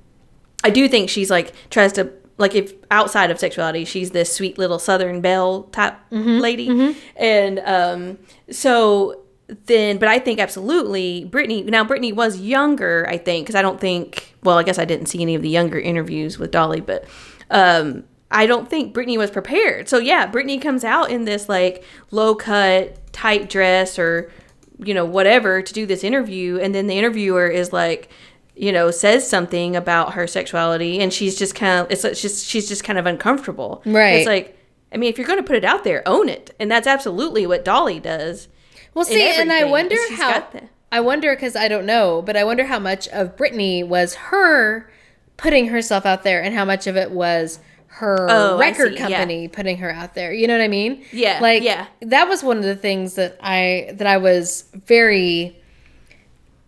[0.63, 4.59] I do think she's like tries to like if outside of sexuality, she's this sweet
[4.59, 6.69] little Southern belle type lady,
[7.17, 8.19] and um,
[8.51, 9.23] so
[9.67, 11.65] then, but I think absolutely Britney.
[11.65, 14.35] Now Britney was younger, I think, because I don't think.
[14.43, 17.05] Well, I guess I didn't see any of the younger interviews with Dolly, but
[17.51, 19.89] um, I don't think Britney was prepared.
[19.89, 24.31] So yeah, Britney comes out in this like low cut tight dress or
[24.79, 28.11] you know whatever to do this interview, and then the interviewer is like
[28.57, 32.67] you know, says something about her sexuality, and she's just kind of, it's just, she's
[32.67, 33.83] just kind of uncomfortable.
[33.85, 34.15] Right.
[34.15, 34.59] It's like,
[34.93, 37.47] I mean, if you're going to put it out there, own it, and that's absolutely
[37.47, 38.49] what Dolly does.
[38.95, 40.43] Well, see, and I wonder how.
[40.91, 44.91] I wonder because I don't know, but I wonder how much of Britney was her
[45.37, 47.59] putting herself out there, and how much of it was
[47.99, 49.09] her Oh, record see, yeah.
[49.09, 50.33] company putting her out there.
[50.33, 51.03] You know what I mean?
[51.13, 51.87] Yeah, Like, yeah.
[52.03, 55.57] That was one of the things that I that I was very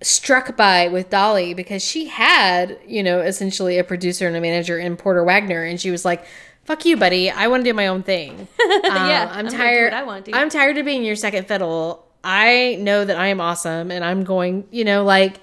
[0.00, 4.78] struck by with Dolly because she had, you know, essentially a producer and a manager
[4.78, 6.24] in Porter Wagoner, and she was like,
[6.64, 7.30] "Fuck you, buddy.
[7.30, 8.46] I want to do my own thing.
[8.60, 9.92] Uh, Yeah, I'm I'm tired.
[9.92, 12.04] I wanna do." I'm tired of being your second fiddle.
[12.22, 15.40] I know that I am awesome, and I'm going, you know, like."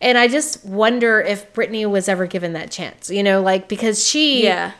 [0.00, 4.06] And I just wonder if Britney was ever given that chance, you know, like because
[4.06, 4.70] she, Yeah.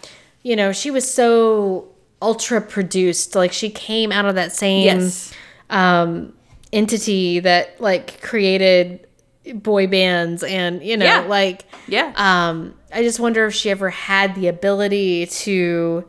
[0.49, 1.89] You know, she was so
[2.23, 3.35] ultra produced.
[3.35, 5.33] Like she came out of that same Yes.
[5.71, 6.33] um,
[6.73, 9.07] entity that like created
[9.55, 11.21] boy bands and you know Yeah.
[11.21, 12.13] like Yeah.
[12.17, 16.05] um i just wonder if she ever had the ability to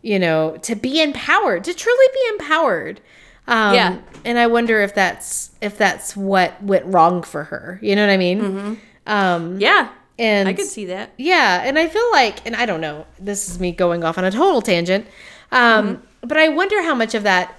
[0.00, 3.00] you know to be empowered to truly be empowered
[3.46, 3.98] um Yeah.
[4.24, 8.12] and i wonder if that's if that's what went wrong for her you know what
[8.12, 8.74] i mean Mm-hmm.
[9.06, 9.90] um yeah.
[10.20, 11.10] And I could see that.
[11.16, 14.24] yeah, and I feel like, and I don't know, this is me going off on
[14.24, 15.06] a total tangent,
[15.50, 16.28] um, Mm-hmm.
[16.28, 17.54] but I wonder how much of that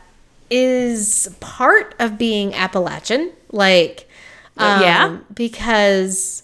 [0.50, 4.08] is part of being Appalachian, like,
[4.58, 5.18] um, Yeah.
[5.34, 6.44] because,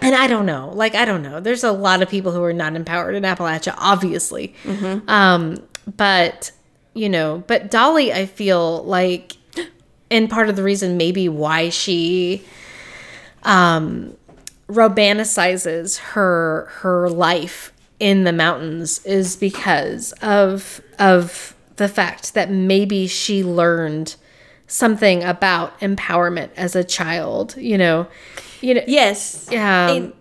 [0.00, 1.40] and I don't know, like I don't know.
[1.40, 5.08] There's a lot of people who are not empowered in Appalachia, obviously, Mm-hmm.
[5.10, 5.56] um,
[5.96, 6.52] but
[6.94, 9.36] you know, but Dolly, I feel like,
[10.10, 12.44] and part of the reason maybe why she
[13.44, 14.16] um
[14.68, 23.06] romanticizes her her life in the mountains is because of of the fact that maybe
[23.06, 24.16] she learned
[24.66, 28.06] something about empowerment as a child you know
[28.60, 29.50] you know Yes.
[29.52, 30.12] um,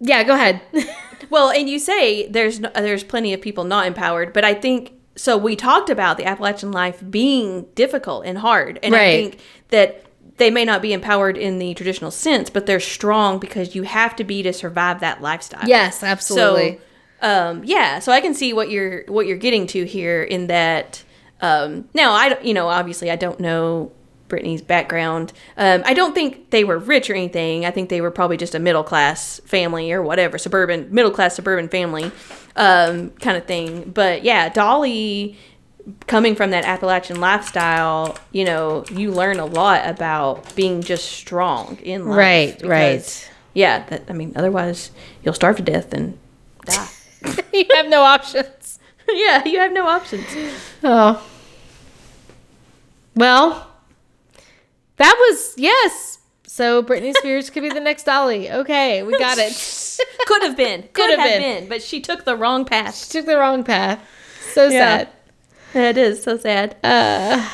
[0.00, 0.60] yeah go ahead
[1.30, 4.92] Well, and you say there's no, there's plenty of people not empowered, but I think
[5.16, 5.36] so.
[5.36, 9.38] We talked about the Appalachian life being difficult and hard, and I think
[9.70, 10.04] that
[10.36, 14.14] they may not be empowered in the traditional sense, but they're strong because you have
[14.16, 15.66] to be to survive that lifestyle.
[15.68, 16.80] yes absolutely So,
[17.22, 21.02] um, yeah, so I can see what you're what you're getting to here in that.
[21.40, 23.92] Um, now, I you know obviously I don't know
[24.28, 25.32] Britney's background.
[25.56, 27.64] Um, I don't think they were rich or anything.
[27.64, 31.36] I think they were probably just a middle class family or whatever, suburban middle class
[31.36, 32.10] suburban family,
[32.56, 33.90] um, kind of thing.
[33.90, 35.38] But yeah, Dolly
[36.06, 41.78] coming from that Appalachian lifestyle, you know, you learn a lot about being just strong
[41.82, 42.16] in life.
[42.18, 43.30] Right, because, right.
[43.54, 44.90] Yeah, that I mean, otherwise
[45.22, 46.18] you'll starve to death and
[46.64, 46.88] die.
[47.52, 48.78] you have no options
[49.08, 50.26] yeah, you have no options.
[50.82, 51.24] oh
[53.14, 53.70] well
[54.96, 59.52] that was yes so Britney Spears could be the next Dolly okay we got it
[60.26, 60.82] Could have been.
[60.82, 61.60] Could, Could have, have been.
[61.60, 61.68] been.
[61.68, 62.96] But she took the wrong path.
[62.96, 64.00] She took the wrong path
[64.52, 64.98] so Yeah.
[64.98, 65.08] sad
[65.90, 66.76] It is so sad.
[66.82, 67.46] uh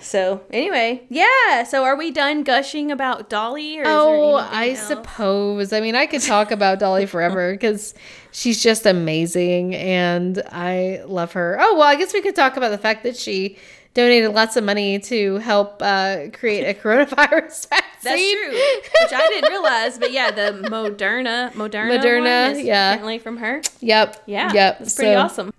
[0.00, 1.64] So anyway, yeah.
[1.64, 3.80] So are we done gushing about Dolly?
[3.80, 4.82] Or Oh, I else?
[4.86, 5.72] suppose.
[5.72, 7.94] I mean, I could talk about Dolly forever because
[8.30, 11.56] she's just amazing and I love her.
[11.60, 13.58] Oh, well, I guess we could talk about the fact that she
[13.94, 18.02] donated lots of money to help uh, create a coronavirus vaccine.
[18.02, 19.98] That's true, which I didn't realize.
[19.98, 22.90] But yeah, the Moderna, Moderna, Moderna, yeah.
[22.92, 23.62] apparently from her.
[23.80, 24.22] Yep.
[24.26, 24.78] Yeah, Yep.
[24.78, 25.52] that's pretty So- awesome.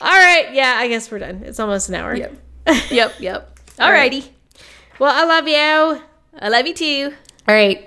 [0.00, 0.52] All right.
[0.52, 1.42] Yeah, I guess we're done.
[1.44, 2.14] It's almost an hour.
[2.14, 2.34] Yep,
[2.90, 3.58] yep, yep.
[3.78, 4.12] All right.
[4.12, 4.28] Alrighty,
[4.98, 6.02] Well, I love you.
[6.40, 7.14] I love you too.
[7.48, 7.84] All right.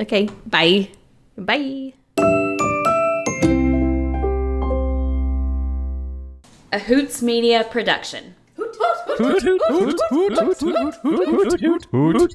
[0.00, 0.88] Okay, Bye.
[1.36, 1.92] bye.
[6.72, 8.34] A Hoots Media production.
[8.56, 12.28] Hoot, hoot, hoot, hoot, hoot, hoot, hoot, hoot, hoot, hoot, hoot.